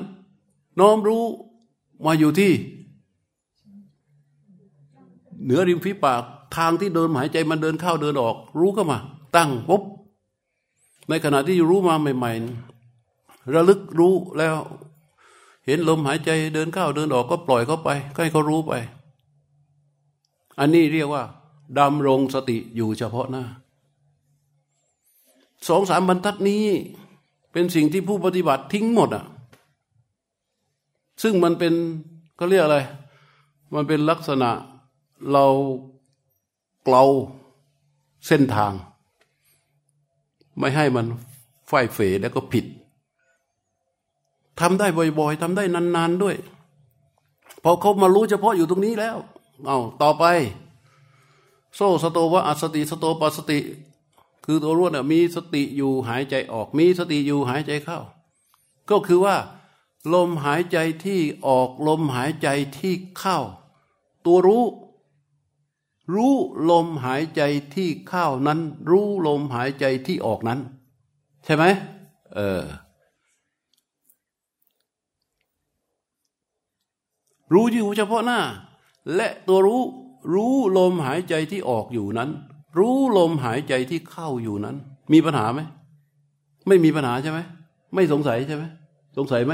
[0.80, 1.22] น้อมรู้
[2.06, 2.52] มาอยู่ที่
[5.42, 6.22] เหนือริมฝีปาก
[6.56, 8.98] ทางที่เดินหายใจมันเดินเข้าเดินออก รู้เข้ามา
[9.36, 9.82] ตั้งปุ๊บ
[11.08, 12.77] ในขณะที่รู้มาใหม่ ๆ
[13.54, 14.56] ระลึกรู้แล้ว
[15.66, 18.72] เห็นลมหายใจเดินเข้าเดินออกก็ปล่อยเขาไปก็ให้เขารู้ไป
[20.58, 21.22] อันนี้เรียกว่า
[21.78, 23.44] ดำรงสติอยู่เฉพาะหน้า
[25.68, 26.64] สองสามบรรทัดนี้
[27.52, 29.24] เป็นสิ่งที่ผู้ปฏิบัติทิ้งหมดอะ
[31.22, 31.72] ซึ่งมันเป็น
[32.38, 32.78] ก็เรียกอะไร
[33.74, 34.50] มันเป็นลักษณะ
[35.32, 35.46] เรา
[36.84, 37.04] เกลา
[38.26, 38.72] เส้นทาง
[40.58, 41.06] ไม่ให้มัน
[41.68, 42.64] ไฟเฟแล้วก็ผิด
[44.60, 44.86] ทำได้
[45.18, 46.36] บ่อย ๆทำได้นานๆด้วย
[47.64, 49.16] พอเขามารู้เฉพาะอยู่ตรงนี้แล้ว
[49.66, 50.24] เอาต่อไป
[51.74, 53.58] โซสโตวะอัสติสโตปัสติ
[54.44, 57.98] คือตัวรู้เนี่ยมีสติอยู่หายใจออก มีสติอยู่หายใจเข้า
[58.90, 59.36] ก็คือว่า
[60.14, 62.48] ลมหายใจที่ออกลมหายใจ
[62.78, 63.38] ที่เข้า
[64.26, 64.64] ตัวรู้
[66.14, 66.34] รู้
[66.70, 67.42] ลมหายใจ
[67.74, 70.60] ที่เข้านั้น รู้ลมหายใจที่ออกนั้น
[71.44, 71.64] ใช่ไหม
[72.34, 72.62] เออ
[77.54, 78.40] รู้อยู่เฉพาะหน้า
[79.16, 79.82] และตัวรู้
[80.34, 82.30] รู้ลมหายใจที่ออกอยู่นั้น
[82.78, 84.76] รู้ลมหายใจที่เข้าอยู่นั้น
[85.12, 85.60] มีปัญหาไหม
[86.68, 87.38] ไม่มีปัญหาใช่ไหม
[87.94, 88.64] ไม่สงสัยใช่ไหม
[89.16, 89.52] สงสัยไหม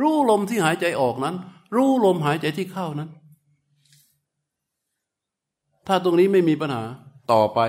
[0.00, 1.34] รู้ลมที่หายใจออกนั้น
[1.76, 3.10] รู้ลมหายใจที่เข้านั้น
[5.86, 6.82] ถ้าตรงนี้ไม่มีปัญหา
[7.32, 7.60] ต่อไป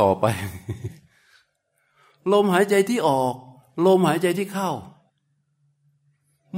[0.00, 0.24] ต่อไป
[2.32, 3.34] ลมหายใจที่ออก
[3.84, 4.70] ลมหายใจที่เข้า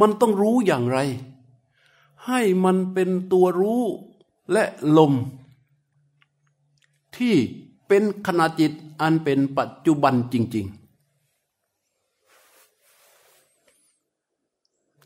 [0.00, 0.98] มันต้องรู้อย่างไร
[2.26, 3.82] ให้มันเป็นตัวรู้
[4.52, 4.64] และ
[4.98, 5.12] ลม
[7.16, 7.34] ที่
[7.86, 10.82] เป็นขณะจิตอันเป็นปัจจุบันจริง ๆ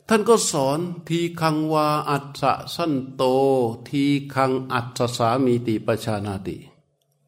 [0.07, 2.43] ท่านก็สอนทีคังวาอัศ
[2.75, 3.23] สันโต
[3.87, 4.03] ที
[4.33, 6.57] คังอัศสามีติปชานาติ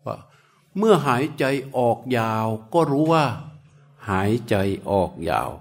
[0.05, 0.15] ว่า
[0.77, 1.43] เมื่อหายใจ
[1.77, 3.25] ออกยาวก็รู้ว่า
[4.09, 4.55] หายใจ
[4.89, 5.51] ออกยาว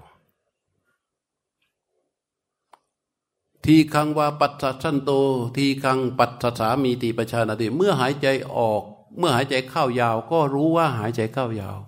[3.65, 5.11] ทีคังว่าปัสสันโต
[5.57, 8.27] ทีคังปัสสามีติประชานาติเมื่อหายใจ
[8.57, 8.83] ออก
[9.19, 11.79] เมื่อหายใจเข้ายาว ก็รู้ว่าหายใจเข้ายาว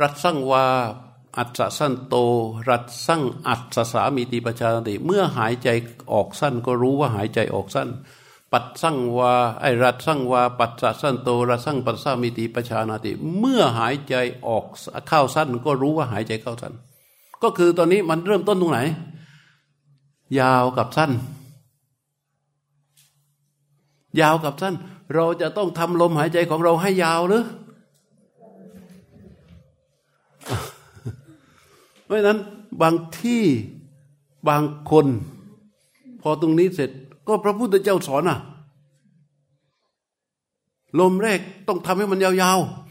[0.00, 0.64] รัตสังว่า
[1.36, 2.14] อัศสั้นโต
[2.68, 5.68] รัตสั่งอัศสามีติประชานาติ เมื่อหายใจ
[6.12, 7.88] ออกสั้นก็รู้ว่าหายใจออกสั้น
[8.56, 14.14] ปัดสั่งวาไอรัดสั่งวา ปัดสะสั้นโตรัดสั่งปัดสามิติประชานาติ เมื่อหายใจ
[14.46, 14.64] ออก
[15.08, 16.72] เข้าสั้น ก็รู้ว่าหายใจเข้าสั้น
[17.42, 18.80] ก็คือตอนนี้มันเริ่มต้นตรงไหน
[20.40, 21.10] ยาวกับสั้น
[24.20, 24.74] ยาวกับสั้น
[25.14, 27.44] เราจะต้องทำลมหายใจของเราให้ยาวหรือ
[32.04, 32.38] เพราะนั้น
[32.82, 33.42] บางที่
[34.48, 35.06] บางคน
[36.22, 36.90] พอตรงนี้เสร็จ
[37.26, 38.38] ก็พระพุทธเจ้าสอนอะ
[41.00, 42.84] ลมแรกต้องทำให้มันยาวๆ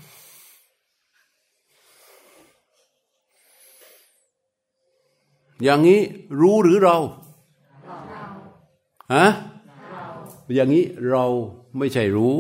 [5.64, 6.00] อย่างนี้
[6.42, 6.98] รู้หรือเรา
[9.14, 9.28] ฮะ
[10.54, 11.26] อย่างนี้เรา
[11.78, 12.38] ไม่ใช่รู้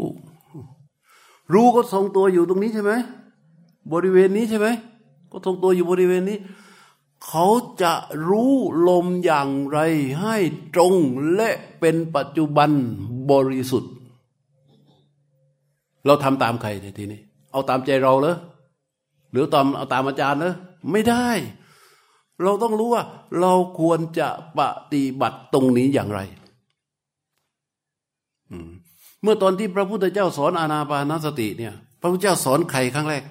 [1.54, 2.92] รู้ก็ทรงตัวอยู่ตรงนี้ใช่ไหม
[3.94, 4.68] บริเวณนี้ใช่ไหม
[5.32, 6.38] ก็ทรงตัวอยู่บริเวณนี้
[7.28, 7.48] เขา
[7.82, 7.94] จะ
[8.30, 8.54] รู้
[8.88, 9.80] ลมอย่างไร
[10.22, 10.38] ให้
[10.76, 10.94] ตรง
[11.36, 11.50] และ
[11.80, 12.70] เป็นปัจจุบัน
[13.32, 13.92] บริสุทธิ์
[16.06, 17.22] เราทำตามใครทีนี้
[17.52, 18.38] เอาตามใจเราเหรอ
[19.32, 20.56] หรือตามเอาตามอาจารย์เหรอ
[20.92, 21.28] ไม่ได้
[22.44, 23.04] เราต้องรู้ว่า
[23.40, 24.60] เราควรจะป
[24.94, 26.20] ฏิบัติตรงนี้อย่างไร
[29.22, 33.24] เมื่อตอนที่พระพุทธเจ้าสอนอานาปานสติเนี่ย พระพุทธเจ้าสอนใครครั้งแรก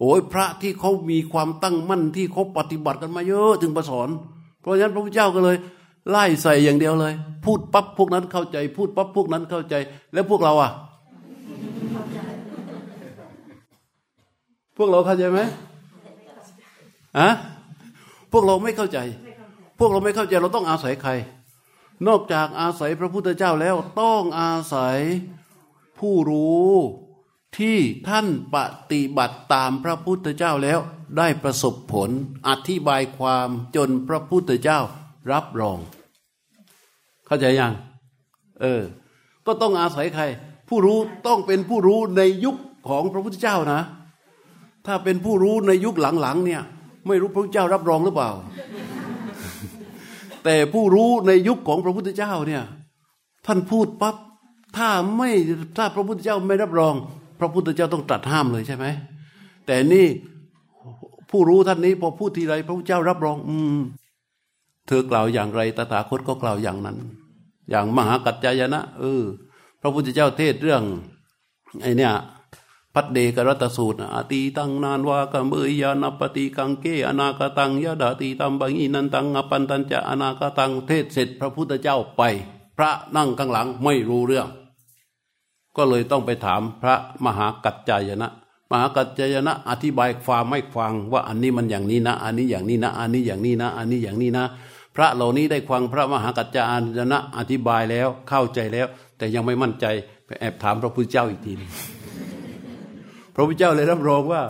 [0.00, 4.08] โอ้ยพระที่เขามีความตั้งมั่นที่เขาปฏิบัติกันมาเยอะถึงประสอน
[4.60, 5.56] เพราะฉะนั้นพระพุทธเจ้าก็เลย
[6.10, 7.14] ไล่ใส่อย่างเดียวเลย
[7.44, 9.74] พูดปั๊บพวกนั้นเข้าใจ พูดปั๊บพวกนั้นเข้าใจ
[10.12, 10.70] แล้วพวกเราอะ
[14.76, 15.40] พวกเราเข้าใจไหม
[17.18, 17.28] อะ
[18.32, 18.98] พวกเราไม่เข้าใจ
[19.78, 21.10] พวกเราไม่เข้าใจเราต้องอาศัยใคร
[22.06, 24.98] นอกจากอาศัยพระพุทธเจ้าแล้วต้องอาศัย
[25.98, 26.72] ผู้รู้
[27.58, 27.78] ที่
[28.08, 28.56] ท่านป
[28.90, 30.80] ฏิบัติตามพระพุทธเจ้าแล้ว
[31.18, 32.10] ได้ประสบผล
[32.48, 34.78] อธิบายความจนพระพุทธเจ้า
[35.32, 35.78] รับรอง
[37.26, 37.72] เข้าใจยัง
[38.60, 38.82] เออ
[39.46, 40.24] ก็ต้องอาศัยใคร
[40.68, 42.56] ผู้รู้ต้องเป็นผู้รู้ในยุค
[42.88, 43.80] ของพระพุทธเจ้านะ
[44.86, 46.62] ถ้าเป็นผู้รู้ในยุคหลังๆเนี่ย
[47.06, 48.30] ไม่รู้พระพุทธเจ้ารับรองหรือเปล่า
[50.44, 52.62] แต่ผู้รู้ในยุคของพระพุทธเจ้าเนี่ย
[53.46, 54.16] ท่านพูดปั๊บ
[54.76, 55.30] ถ้าไม่
[55.76, 56.94] ถ้าพระพุทธเจ้าไม่รับรอง
[57.38, 58.86] พระพุทธเจ้าต้องตรัสห้ามเลยใช่ไหม
[59.66, 60.06] แต่นี่
[61.30, 63.78] ผู้รู้ท่านนี้พอพูดทีไรพระพุทธเจ้ารับรอง อืม
[64.86, 66.96] เธอกล่าวอย่างไรตถาคตก็กล่าวอย่างนั้น
[67.70, 69.22] อย่างมหากัจจายนะเออ
[69.80, 70.82] พระพุทธเจ้าเทศเรื่อง
[71.82, 72.12] ไอเนี่ย
[72.94, 82.22] พัดเดกรัตสูตรอตีตังนานวากัมเบยยานปฏิกังเกอนาคตังยะดาตีตัมบังอินันตังอปันตันจะอนาคตังเทศเสร็จ พระพุทธเจ้าไป
[82.76, 84.48] พระนั่งข้างหลังไม่รู้เรื่อง
[85.76, 86.94] ก็เลยต้องไปถามพระ
[87.26, 88.28] มหากัจจายนะ
[88.70, 94.44] มหากัจจายนะ อธิบายความไม่ฟังว่าอันนี้มันอย่างนี้นะ อันนี้อย่างนี้นะ อันนี้อย่างนี้นะ อันนี้อย่างนี้นะ
[94.96, 96.62] พระเหล่านี้ได้ฟังพระมหากัจจา
[96.98, 98.86] ยนะ อธิบายแล้วเข้าใจแล้ว
[99.18, 99.86] แต่ยังไม่มั่นใจ
[100.26, 101.70] ไปแอบถามพระพุทธเจ้าอีกทีนึง
[103.34, 104.42] พระพุทธเจ้าเลยรับรองว่า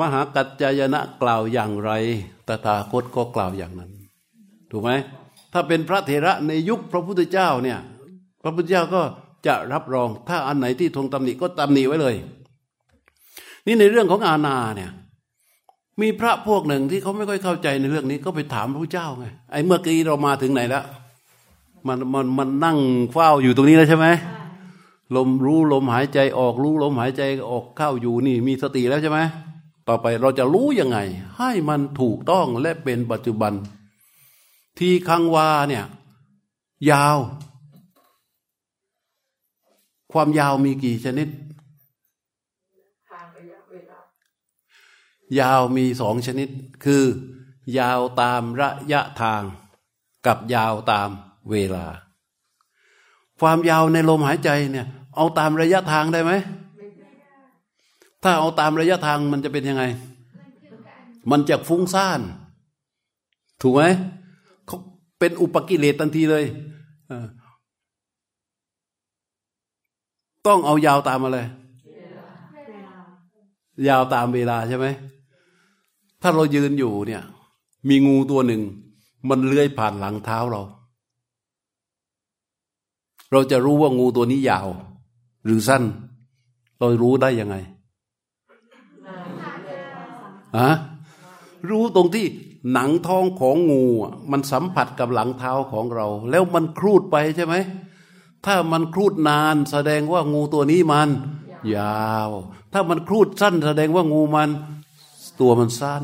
[0.00, 1.90] มหากัจจายนะกล่าวอย่างไร
[2.48, 3.90] ตถาคตก็กล่าวอย่างนั้น
[4.70, 4.90] ถูกไหม
[5.52, 7.78] ถ้าเป็นพระเถระในยุคพระพุทธเจ้าเนี่ย
[8.42, 9.02] พระพุทธเจ้าก็
[9.46, 12.14] จะรับรองถ้าอันไหนที่ทงตำหนิก็ตำหนิไว้เลย
[13.66, 14.90] นี่ในเรื่องของอาณาเนี่ย
[16.00, 20.84] มีพระพวกหนึ่งที่เขาไม่ค่อยเข้าใจในเรื่องนี้ก็ไปถามพระเจ้าไงไอ้เมื่อกี้เรามาถึงไหนแล้ว
[21.86, 22.78] มันมันมันนั่ง
[23.12, 24.06] เฝ้าอยู่ตรงนี้แล้วใช่ไหม
[25.16, 29.18] ลมรู้ลมหายใจออกรู้ลมหายใจออกเข้าอยู่นี่มีสติแล้วใช่ไหม
[29.88, 30.98] ต่อไปเราจะรู้ยังไง
[31.38, 33.52] ให้มันถูกต้องและเป็นปัจจุบัน
[34.78, 35.84] ที่คังวาเนี่ย
[36.90, 37.18] ยาว
[40.12, 41.28] ความยาวมีกี่ชนิด
[45.40, 46.48] ยาวมีสองชนิด
[46.84, 47.02] คือ
[47.78, 49.42] ยาวตามระยะทาง
[50.26, 51.10] กับยาวตาม
[51.50, 51.86] เวลา
[53.40, 54.86] ความยาวในลมหายใจเนี่ย
[55.16, 56.32] เอาตามระยะทางได้ไหม
[58.22, 59.84] ถ้าเอาตามระยะทางมันจะเป็นยังไง
[61.30, 62.20] มันจะฟุ้งซ่าน
[63.62, 63.82] ถูกไหม
[64.66, 64.78] เขา
[65.18, 66.44] เป็นอุปกิเลสทันทีเลย
[70.46, 71.38] ต้องเอายาวตามอะไร
[73.88, 74.86] ยาวตามเวลาใช่ไหม
[76.22, 77.22] ถ้าเรายืนอยู่เนี่ย
[77.88, 78.62] มีงูตัวหนึ่ง
[79.28, 80.62] มันเลื้อยผ่านหลังเท้าเรา
[83.32, 84.68] เราจะรู้ว่างูตัวนี้ยาว
[85.44, 85.82] หรือสั้น
[86.78, 87.56] เรารู้ได้ยังไง
[90.56, 90.70] อะ
[91.70, 92.26] รู้ตรงที่
[92.72, 93.84] หนังท้องของงู
[94.30, 97.54] มันสัมผัสกับหลังเท้าของเรา แล้วมันครูดไปใช่ไหม
[98.46, 101.08] ถ้ามันครูดนานแสดงว่างูตัวนี้มัน
[101.76, 102.30] ยาว
[102.72, 104.50] ถ้ามันครูดสั้นแสดงว่างูมัน
[105.40, 106.02] ตัวมันสั้น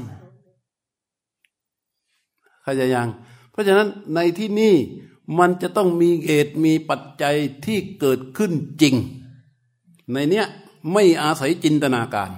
[2.62, 3.08] เข้าใจยัง
[3.50, 4.74] เพราะฉะนั้นในที่นี่
[5.38, 8.94] มันจะต้องมีเหตุมีปัจจัยที่เกิดขึ้นจริง
[10.12, 10.46] ในเนี้ย
[10.92, 12.30] ไม่อาศัยจินตนาการ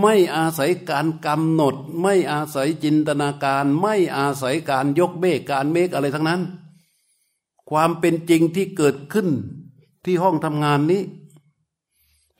[0.00, 6.40] ไม่อาศัยการกำหนด ไม่อาศัยจินตนาการ ไม่อาศัยการยกเบกการเมกอะไรทั้งนั้น
[7.70, 9.28] ความเป็นจริงที่เกิดขึ้น
[10.04, 11.02] ที่ห้องทำงานนี้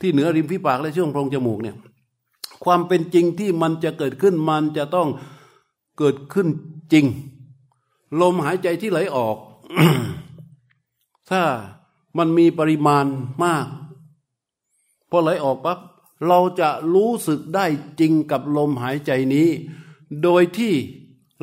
[0.01, 1.77] ที่เหนือริมฝีปากและช่วงโพรงจมูกเนี่ย
[2.65, 5.09] ความเป็นจริงที่มันจะเกิดขึ้นมันจะต้อง
[5.99, 6.49] เกิดขึ้น
[6.93, 7.07] จริง
[8.21, 9.37] ลมหายใจที่ไหลออก
[11.31, 11.43] ถ้า
[12.19, 13.05] มันมีปริมาณ
[13.45, 13.67] มาก
[15.11, 15.79] พอไหลออกปั๊บ
[16.29, 17.67] เราจะรู้สึกได้
[18.01, 19.49] จริงกับลมหายใจนี้
[20.23, 20.75] โดยที่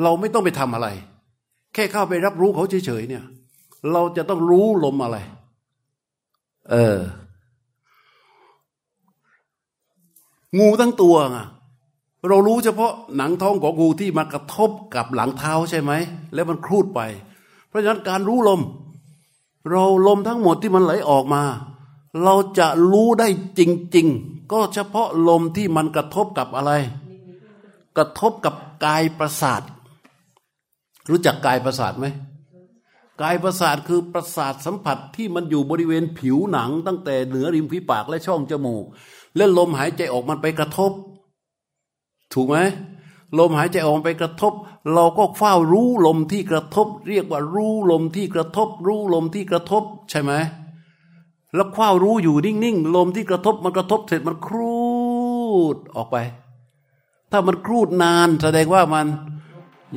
[0.02, 0.88] เราไม่ต้องไปทำอะไร
[1.74, 3.24] แค่เข้าไปรับรู้เขาเฉยๆเนี่ย
[3.92, 5.18] เราจะต้องรู้ลมอะไร
[6.72, 6.98] เออ
[10.58, 11.48] งูทั้งตัวอะ
[12.28, 15.92] เรารู้เฉพาะหนังท้องของงูที่มากระทบกับหลังเท้าใช่ไหม
[16.34, 17.02] แล้วมันครูดไป
[17.68, 18.62] เพราะฉะนั้นการรู้ลม
[19.72, 21.44] เราลมทั้งหมดที่มันไหลออกมา
[22.24, 23.28] เราจะรู้ได้
[23.60, 23.62] จ
[23.96, 26.72] ริง ๆ ก็เฉพาะลมที่มันกระทบกับอะไร
[27.98, 28.54] กระทบกับ
[28.86, 29.62] กายประสาท
[31.10, 32.06] รู้จักกายประสาทไหม
[33.22, 38.86] กายประสาทคือประสาทสัมผัสที่มันอยู่บริเวณผิวหนัง ตั้งแต่เหนือริมฝีปากและช่องจมูก
[39.36, 40.92] และลมหายใจออกมันไปกระทบ
[42.34, 42.58] ถูกไหม
[43.40, 44.54] ลมหายใจออกไปกระทบ
[44.94, 50.32] เราก็เฝ้ารู้ลมที่กระทบ เรียกว่ารู้ลมที่กระทบ รู้ลมที่กระทบ ใช่ไหม
[51.56, 54.78] แล้วเฝ้ารู้อยู่นิ่งๆลมที่กระทบมันกระทบเสร็จมันครู
[55.76, 56.18] ดออกไป
[57.32, 59.08] ถ้ามันครูดนานแสดงว่ามัน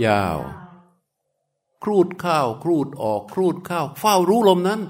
[0.07, 0.39] ยาว
[1.85, 4.81] ครูดเข้าครูดออกครูดเข้าเฝ้ารู้ลมนั้น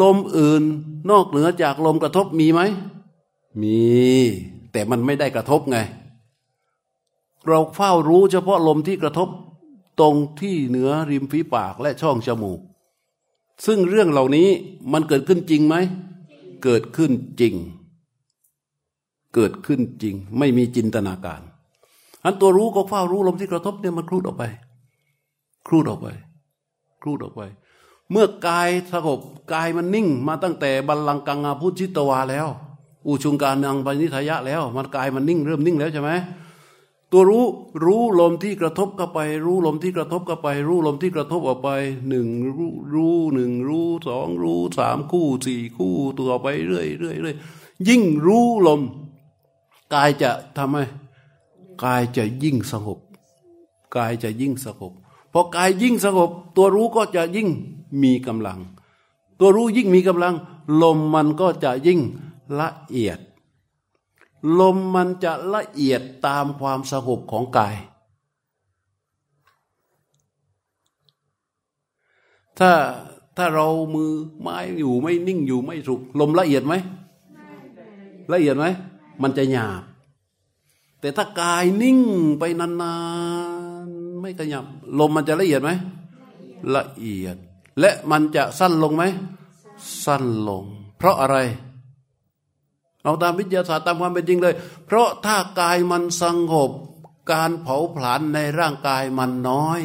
[0.00, 0.62] ลมอื่น
[1.10, 2.60] นอกเหนือจากลมกระทบมีไหม
[3.62, 3.82] มี
[4.72, 5.78] แต่มันไม่ได้กระทบไง
[7.46, 9.28] เราเฝ้ารู้เฉพาะลมที่กระทบ
[10.00, 12.60] ตรงที่เหนือริมฝีปากและช่องจมูก
[13.66, 14.48] ซึ่งเรื่องเหล่านี้
[14.92, 15.76] มันเกิดขึ้นจริงไหม
[16.64, 17.54] เกิดขึ้นจริง
[19.34, 21.40] เกิดขึ้นจริง ไม่มีจินตนาการ
[22.24, 24.44] อันตัวรู้ก็เฝ้ารู้ลมที่กระทบเนี่ยมันคลูดออกไป
[25.66, 26.08] คลูดออกไป
[27.02, 27.42] คลูดออกไป
[28.10, 29.20] เมื่อกายสงบ
[29.52, 32.48] กายมันนิ่ง มาตั้งแต่บัลลังกังอาพุชิตวาแล้ว
[33.06, 36.10] อุชุงการนังปณิทายะแล้ว มันกายมันนิ่งเริ่มนิ่งแล้วใช่ไหม
[37.12, 37.46] ตัวรู้
[37.84, 41.70] รู้ลมที่กระทบเข้าไป รู้ลมที่กระทบเข้าไป รู้ลมที่กระทบออกไป
[42.08, 47.36] หนึ่งรู้รู้หนึ่งรู้สองรู้สามคู่สี่คู่ตัวไปเรื่อยเรื่อยเรื่อย
[47.88, 48.80] ยิ่งรู้ลม
[49.94, 50.76] กายจะทำไม
[51.84, 52.98] กายจะยิ่งสงบ
[53.96, 54.92] กายจะยิ่งสงบ
[55.32, 57.48] พอกายยิ่งสงบ ตัวรู้ก็จะยิ่ง
[58.02, 58.60] มีกำลัง
[59.38, 60.34] ตัวรู้ยิ่งมีกำลัง
[60.82, 62.00] ลมมันก็จะยิ่ง
[62.60, 63.18] ละเอียด
[64.60, 67.76] ลมมันจะละเอียดตามความสงบของกาย
[72.58, 72.72] ถ้า
[73.36, 76.74] ถ้าเรามือไม้อยู่ไม่นิ่งอยู่ไม่สุกลมละเอียดไหม
[78.32, 78.66] ละเอียดไหม
[79.22, 79.82] มันจะหยาบ
[81.00, 81.98] แต่ถ้ากายนิ่ง
[82.38, 83.61] ไปนาน
[84.22, 84.64] ไม่ขยับ
[84.98, 85.70] ลมมันจะละเอียดไหม
[86.74, 87.36] ละเอียด
[87.80, 89.02] และมันจะสั้นลงไหม
[90.04, 90.64] สั้นลง
[90.98, 91.36] เพราะอะไร
[93.02, 94.54] เอาตามวิทยาศาสตร์ตามความเป็นจริงเลย
[94.86, 96.70] เพราะถ้ากายมันสงบ
[97.32, 99.80] การเผาผลาญในร่างกายมันน้อย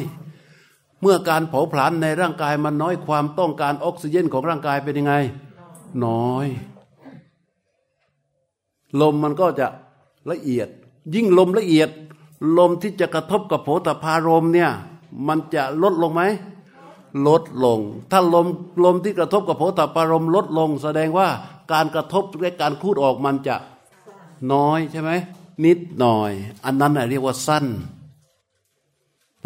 [1.00, 5.14] เมื่อการเผาผลาญในร่างกายมันน้อยความต้องการออกซิเจนของร่างกายเป็นยังไง
[6.04, 6.46] น้อย
[9.00, 9.66] ลมมันก็จะ
[10.30, 10.68] ละเอียด
[11.14, 11.90] ยิ่งลมละเอียด
[12.58, 14.70] ลมที่จะกระทบกับโผฏฐารมเนี่ย
[15.28, 16.22] มันจะลดลงไหม
[17.26, 17.80] ลดลง
[18.10, 18.46] ถ้าลม
[18.84, 21.28] ลมที่กระทบกับโผฏฐารมลดลง แสดงว่า
[21.72, 23.56] การกระทบและการคูดออกมันจะ
[24.52, 25.10] น้อยใช่ไหม
[25.64, 26.32] นิดหน่อย
[26.64, 27.66] อันนั้นนะเรียกว่าสั้น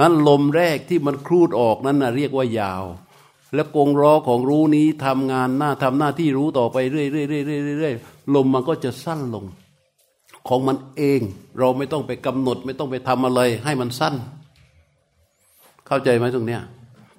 [0.01, 2.85] นั้นลมแรกที่มันครูดออกนั้นนะเรียกว่ายาว
[3.55, 9.45] และกงล้อของรู้นี้ทำงานหน้าทำหน้าที่รู้ต่อไปเรื่อยๆๆเรื่อยๆลมมันก็จะสั้นลง
[10.49, 11.21] ของมันเอง
[11.59, 14.15] เราไม่ต้องไปกำหนด ไม่ต้องไปทำอะไร ให้มันสั้น
[15.87, 16.63] เข้าใจไหมตรงเนี้ย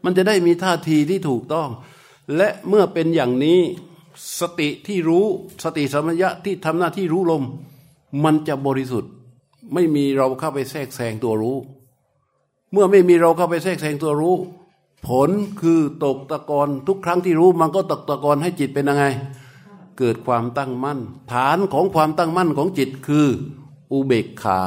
[0.03, 1.67] มันจะได้มีท่าทีที่ถูกต้อง
[2.36, 3.59] และเมื่อเป็นอย่างนี้
[4.39, 5.26] สติที่รู้
[5.63, 7.43] สติสมัญญะที่ทำหน้าที่รู้ลม
[8.24, 9.11] มันจะบริสุทธิ์
[9.74, 11.57] ไม่มีเราเข้าไปแทรกแซงตัวรู้
[12.71, 14.36] เมื่อไม่มีเราเข้าไปแทรกแซงตัวรู้
[15.07, 15.30] ผล
[15.61, 19.05] คือตกตะกอนทุกครั้งที่รู้มันก็ตกตะกอนให้จิตเป็นยังไง
[19.97, 20.99] เกิดความตั้งมั่น
[21.31, 23.27] ฐานของความตั้งมั่นของจิตคือ
[23.91, 24.61] อุเบกขา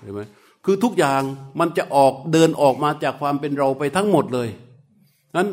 [0.00, 0.20] เห็นไหม
[0.64, 1.22] คือทุกอย่าง
[1.60, 4.48] มันจะออกเดินออกมาจากความเป็นเราไปทั้งหมดเลย
[5.36, 5.48] นั้น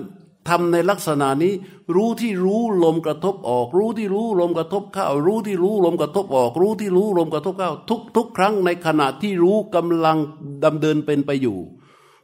[0.49, 1.53] ทำในลักษณะนี้
[1.95, 10.17] รู้ที่รู้ลมกระทบออก รู้ที่รู้ลมกระทบเข้า รู้ที่รู้ลมกระทบออก รู้ที่รู้ลมกระทบเข้า ทุกทุกครั้งในขณะที่รู้กำลัง
[10.63, 11.57] ดำเดินเป็นไปอยู่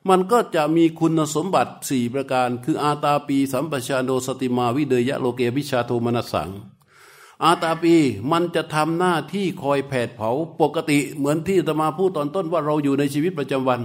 [0.09, 6.49] มันก็จะมีคุณสมบัติสี่ประการ คืออาตาปี สัมปชาโนสติมาวิเดยะโลเกวิชาโทมนัสสัง
[7.43, 7.95] อาตาปี
[8.31, 10.29] มันจะทำหน้าที่คอยแผดเผา
[10.61, 13.81] ปกติเหมือนที่ตมาพูดตอนต้นว่าเราอยู่ในชีวิตประจำวัน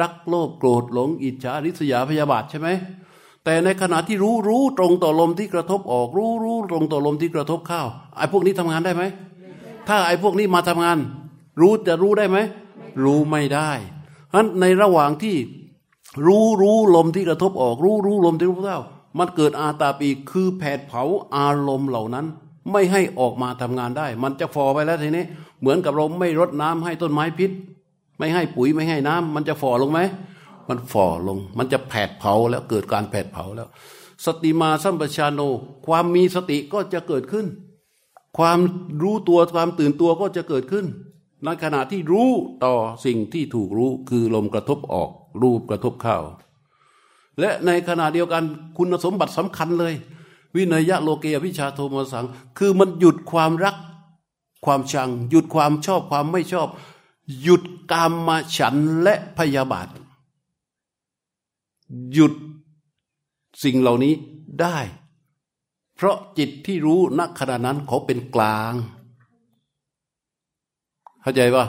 [0.00, 2.68] รักโลภโกรธหลง อิจฉาริษยาพยาบาทใช่ไหม
[3.44, 7.82] แต่ในขณะที่รู้รู้ตรงต่อลมที่กระทบออกรู้รู้ตรงต่อลมที่กระทบเข้า
[8.16, 9.02] ไอ้พวกนี้ทำงานได้ไหม
[9.88, 10.98] ถ้าไอ้พวกนี้มาทำงาน
[11.60, 12.38] รู้จะรู้ได้ไหม
[13.04, 13.70] รู้ไม่ได้
[14.34, 15.36] เพราะในระหว่างที่
[16.26, 18.80] รู้รู้ลมที่กระทบออก รู้รู้ลมที่ระทบเข้า
[19.18, 21.02] มันเกิดอาตาปีคือแผดเผา
[21.36, 22.26] อารมณ์เหล่านั้น
[22.72, 25.24] ไม่ให้ออกมาทำงานได้ มันจะฟอไปแล้วทีนี้
[25.60, 27.50] เหมือนกับเราไม่รดน้ำให้ต้นไม้พิษ
[28.18, 30.00] ไม่ให้ปุ๋ยไม่ให้น้ำมันจะฟอลงไหม
[30.68, 33.68] มันฝ่อลง มันจะแผดเผาแล้วเกิดการแผดเผาแล้ว
[34.24, 35.40] สติมาสัมปชานโน
[35.86, 37.46] ความมีสติก็จะเกิดขึ้น
[38.38, 38.58] ความ
[39.02, 40.86] รู้ตัวความตื่นตัวก็จะเกิดขึ้น
[41.44, 42.30] ในขณะที่รู้
[42.64, 42.74] ต่อ
[43.04, 45.10] สิ่งที่ถูกรู้คือลมกระทบออก
[45.42, 46.18] รูปกระทบเข้า
[47.40, 48.44] และในขณะเดียวกัน
[48.76, 49.94] คุณสมบัติสำคัญเลย
[50.54, 52.26] วินัยะโลเกียวิชาโทมสัง
[52.58, 53.76] คือมันหยุดความรัก
[54.64, 56.68] ความชัง หยุดความชอบความไม่ชอบ
[57.42, 57.62] หยุด
[57.92, 59.88] กามมาฉันและพยาบาท
[62.12, 62.34] หยุด
[63.62, 64.14] สิ่งเหล่านี้
[64.60, 64.78] ได้
[65.94, 68.72] เพราะจิตที่รู้ณขณะนั้นเขาเป็นกลาง
[71.24, 71.66] เข้าใจปะ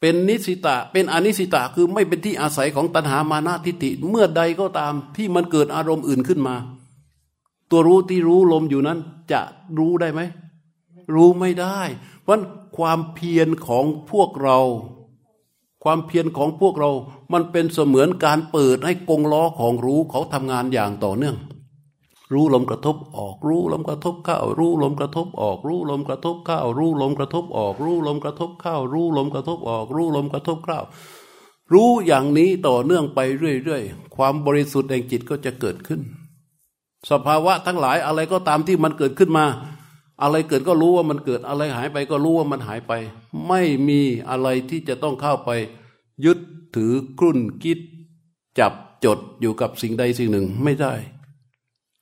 [0.00, 6.54] เป็นนิสิตะ เป็นอนิสิตะคือไม่เป็นที่อาศัยของตัณหามานะทิฏฐิเมื่อใดก็ตามที่มันเกิดอารมณ์อื่นขึ้นมา
[7.70, 8.98] ตัวรู้ที่รู้ลมอยู่นั้น
[9.32, 9.40] จะ
[9.78, 10.20] รู้ได้ไหม
[11.14, 11.80] รู้ไม่ได้
[12.22, 12.40] เพราะ
[12.76, 14.58] ความเพียรของพวกเรา
[15.84, 16.90] ความเพียรของพวกเรา
[17.32, 21.36] มันเป็นเสมือนการเปิดให้กงล้อของรู้เขาทำงานอย่างต่อเนื่อง
[22.34, 30.80] รู้ลมกระทบออก รู้ลมกระทบเข้า รู้ลมกระทบออก รู้ลมกระทบเข้า รู้ลมกระทบออก รู้ลมกระทบเข้า รู้ลมกระทบออก รู้ลมกระทบเข้า
[31.72, 36.00] รู้อย่างนี้ต่อเนื่องไปเรื่อยๆ ความบริสุทธิ์แห่งจิตก็จะเกิดขึ้น
[37.10, 39.46] สภาวะทั้งหลายอะไรก็ตามที่มันเกิดขึ้นมา
[40.22, 42.92] อะไรเกิดก็รู้ว่ามันเกิด อะไรหายไปก็รู้ว่ามันหายไป
[43.48, 45.50] ไม่มีอะไรที่จะต้องเข้าไป
[46.24, 46.38] ยึด
[46.76, 47.78] ถือครุ่นคิด
[48.58, 48.72] จับ
[49.04, 50.94] จดอยู่กับสิ่งใดสิ่งหนึ่งไม่ได้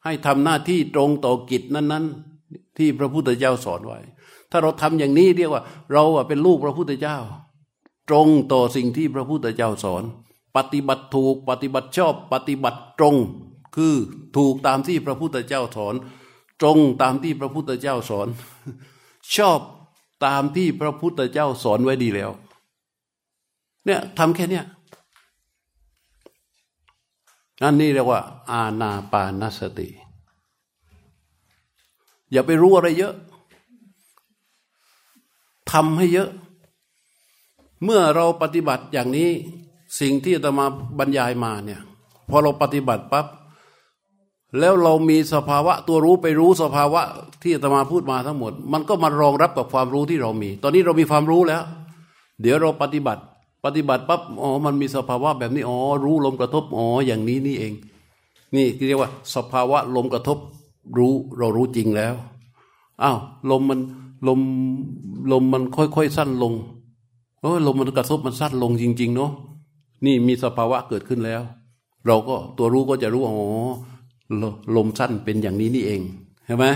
[0.05, 2.05] ให้ทำหน้าที่ตรงต่อกิจนั้น
[2.41, 3.99] ๆ ที่พระพุทธเจ้าสอนไว้
[4.51, 7.19] ถ้าเราทำอย่างนี้เรียกว่า เราเป็นลูกพระพุทธเจ้า
[8.09, 10.03] ตรงต่อสิ่งที่พระพุทธเจ้าสอน
[10.57, 13.17] ปฏิบัติถูกปฏิบัติชอบปฏิบัติตรง
[13.77, 13.95] คือ
[14.37, 15.95] ถูกตามที่พระพุทธเจ้าสอน
[16.61, 18.29] ตรงตามที่พระพุทธเจ้าสอน
[19.37, 19.61] ชอบ
[20.27, 22.31] ตามที่พระพุทธเจ้าสอนไว้ดีแล้ว
[23.87, 24.65] เนี่ยทำแค่เนี้ย
[27.63, 29.89] อันนี้เรียกว่า อาณาปานสติ
[32.33, 33.15] อย่าไปรู้อะไรเยอะ
[35.73, 36.31] ทำให้เยอะ
[37.85, 39.31] เมื่อเราปฏิบัติอย่างนี้
[40.01, 40.67] สิ่งที่จะมา
[40.99, 41.81] บรรยายมาเนี่ย
[42.29, 43.27] พอเราปฏิบัติปับ๊บ
[44.59, 47.03] แล้วเรามีสภาวะตัวรู้ไปรู้สภาวะ
[47.43, 51.63] ที่อาตมาพูดมาทั้งหมด มันก็มารองรับกับความรู้ที่เรามี ตอนนี้เรามีความรู้แล้ว
[52.41, 53.23] เดี๋ยวเราปฏิบัติ
[53.65, 57.73] ปฏิบัติปั๊บอ๋อมันมีสภาวะแบบนี้อ๋อรู้ลมกระทบอ๋ออย่างนี้นี่เอง
[58.55, 60.39] นี่เรียกว่า สภาวะลมกระทบ
[60.97, 62.15] รู้เรารู้จริงแล้ว
[63.03, 63.19] อ้าว
[63.51, 63.81] ลมมัน
[64.29, 64.41] ลม
[65.33, 66.53] ลมมันค่อยๆสั้นลง
[67.41, 69.31] โอ้ลมมันกระทบมันสั้นลงจริง ๆ เนาะ
[70.05, 71.43] นี่มีสภาวะเกิดขึ้นแล้ว
[72.07, 73.37] เราก็ตัวรู้ก็จะรู้อ๋อ
[74.77, 76.01] ลมสั้นเป็นอย่างนี้นี่เอง
[76.47, 76.67] เห็นไหม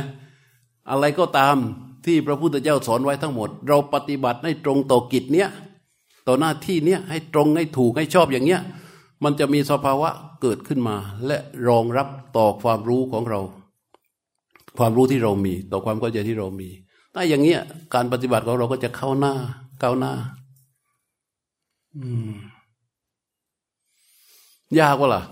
[0.91, 1.57] อะไรก็ตาม
[2.05, 5.49] ที่พระพุทธเจ้าสอนไว้ทั้งหมด เราปฏิบัติให้ตรงต่อกิจเนี้ย
[6.27, 8.61] ต่อหน้าที่เนี้ยให้ตรงให้ถูกให้ชอบอย่างเนี้ย
[9.25, 10.11] มันจะมีสภาวะ
[10.41, 10.97] เกิดขึ้นมา
[11.27, 13.41] และรองรับต่อความรู้ของเรา
[14.79, 16.69] ความรู้ที่เรามี ต่อความเข้าใจที่เรามี
[17.15, 17.61] ถ้าอย่างเงี้ย
[17.95, 19.35] การปฏิบัติของเราก็จะเข้าหน้า
[19.83, 20.13] ก้าวหน้า
[21.97, 22.35] อืม
[24.79, 25.23] ยากวะล่ะ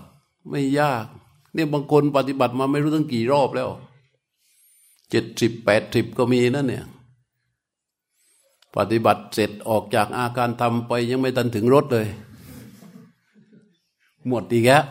[0.49, 1.05] ไม่ยาก
[1.53, 3.69] เนี่ยบางคนปฏิบัติมาไม่รู้ตั้งกี่รอบแล้ว
[5.09, 6.85] เจ็ดสิบแปดสิบก็มีนั่นเนี่ย
[8.77, 12.07] ปฏิบัติเสร็จออกจากอาการทำไปยังไม่ทันถึงรถเลย
[14.27, 14.83] หมดอีกแล้ว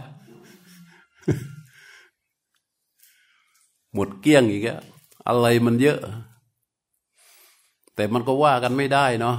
[3.95, 4.81] หมดเกี้ยงอีกแล้ว
[5.27, 5.99] อะไรมันเยอะ
[7.95, 9.37] แต่มันก็ว่ากันไม่ได้เนาะ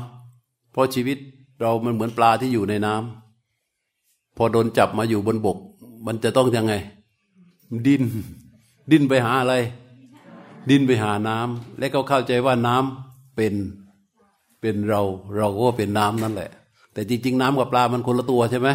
[0.71, 1.17] เพราะชีวิต
[1.61, 5.57] เรามันเหมือนปลาที่อยู่ในน้ำพอโดนจับมาอยู่บนบก
[6.05, 6.73] มันจะต้องยังไง
[7.87, 8.03] ดิน
[8.91, 9.55] ดินไปหาอะไร
[10.69, 13.53] ดินไปหาน้ำและก็เข้าใจว่าน้ำเป็น
[14.65, 15.01] เป็นเรา
[15.37, 16.51] เราก็เป็นน้ำนั่นแหละ
[16.93, 18.69] แต่จริง ๆ น้ำกับปลามันคนละตัวใช่ไหม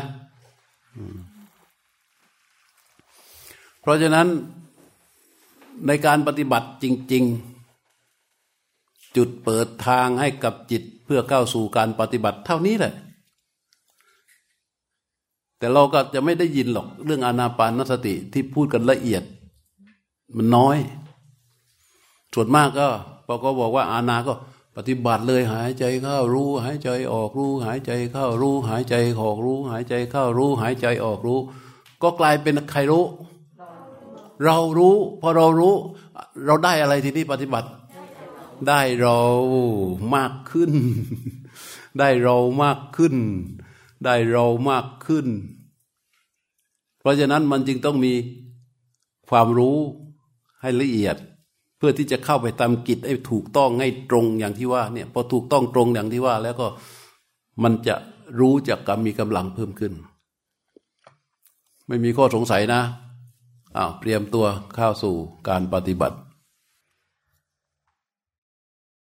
[3.80, 4.26] เพราะฉะนั้น
[5.86, 7.24] ในการปฏิบัติจริง
[8.00, 12.94] ๆ จุดเปิดทางให้กับจิตเพื่อเข้าวสู่การปฏิบัติเท่านี้แหละ
[15.58, 19.22] แต่เราก็จะไม่ได้ยินหรอกเรื่องอานาปานสติที่พูดกันละเอียด
[20.36, 20.76] มันน้อย
[22.34, 22.88] ส่วนมากก็
[23.26, 24.34] พอก็บอกว่าอานาก็
[24.76, 31.40] ปฏิบัติเลยหายใจเข้ารู้ หายใจออกรู้ หายใจเข้ารู้ หายใจออกรู้ หายใจเข้ารู้ หายใจออกรู้
[32.02, 33.04] ก็กลายเป็นใครรู้
[34.44, 35.74] เรารู้ พอเรารู้
[36.46, 37.68] เราได้อะไรทีนี้ปฏิบัติ
[38.68, 39.18] ได้เรา
[40.14, 40.72] มากขึ้น
[41.98, 43.14] ได้เรามากขึ้น
[44.04, 45.26] ได้เรามากขึ้น
[47.00, 48.14] เพราะฉะนั้นมันจึงต้องมี
[49.28, 49.76] ความรู้
[50.60, 51.16] ให้ละเอียด
[51.80, 56.66] เพื่อที่จะเข้าไปทำกิจให้ถูกต้องให้ตรงอย่างที่ว่าเนี่ยพอถูกต้องตรงอย่างที่ว่า แล้วก็
[57.62, 57.94] มันจะ
[58.40, 59.92] รู้จักกรรมมีกำลังเพิ่มขึ้น
[61.86, 62.82] ไม่มีข้อสงสัยนะ
[63.76, 65.14] อ้าวเตรียมตัวเข้าสู่
[65.48, 66.16] การปฏิบัติ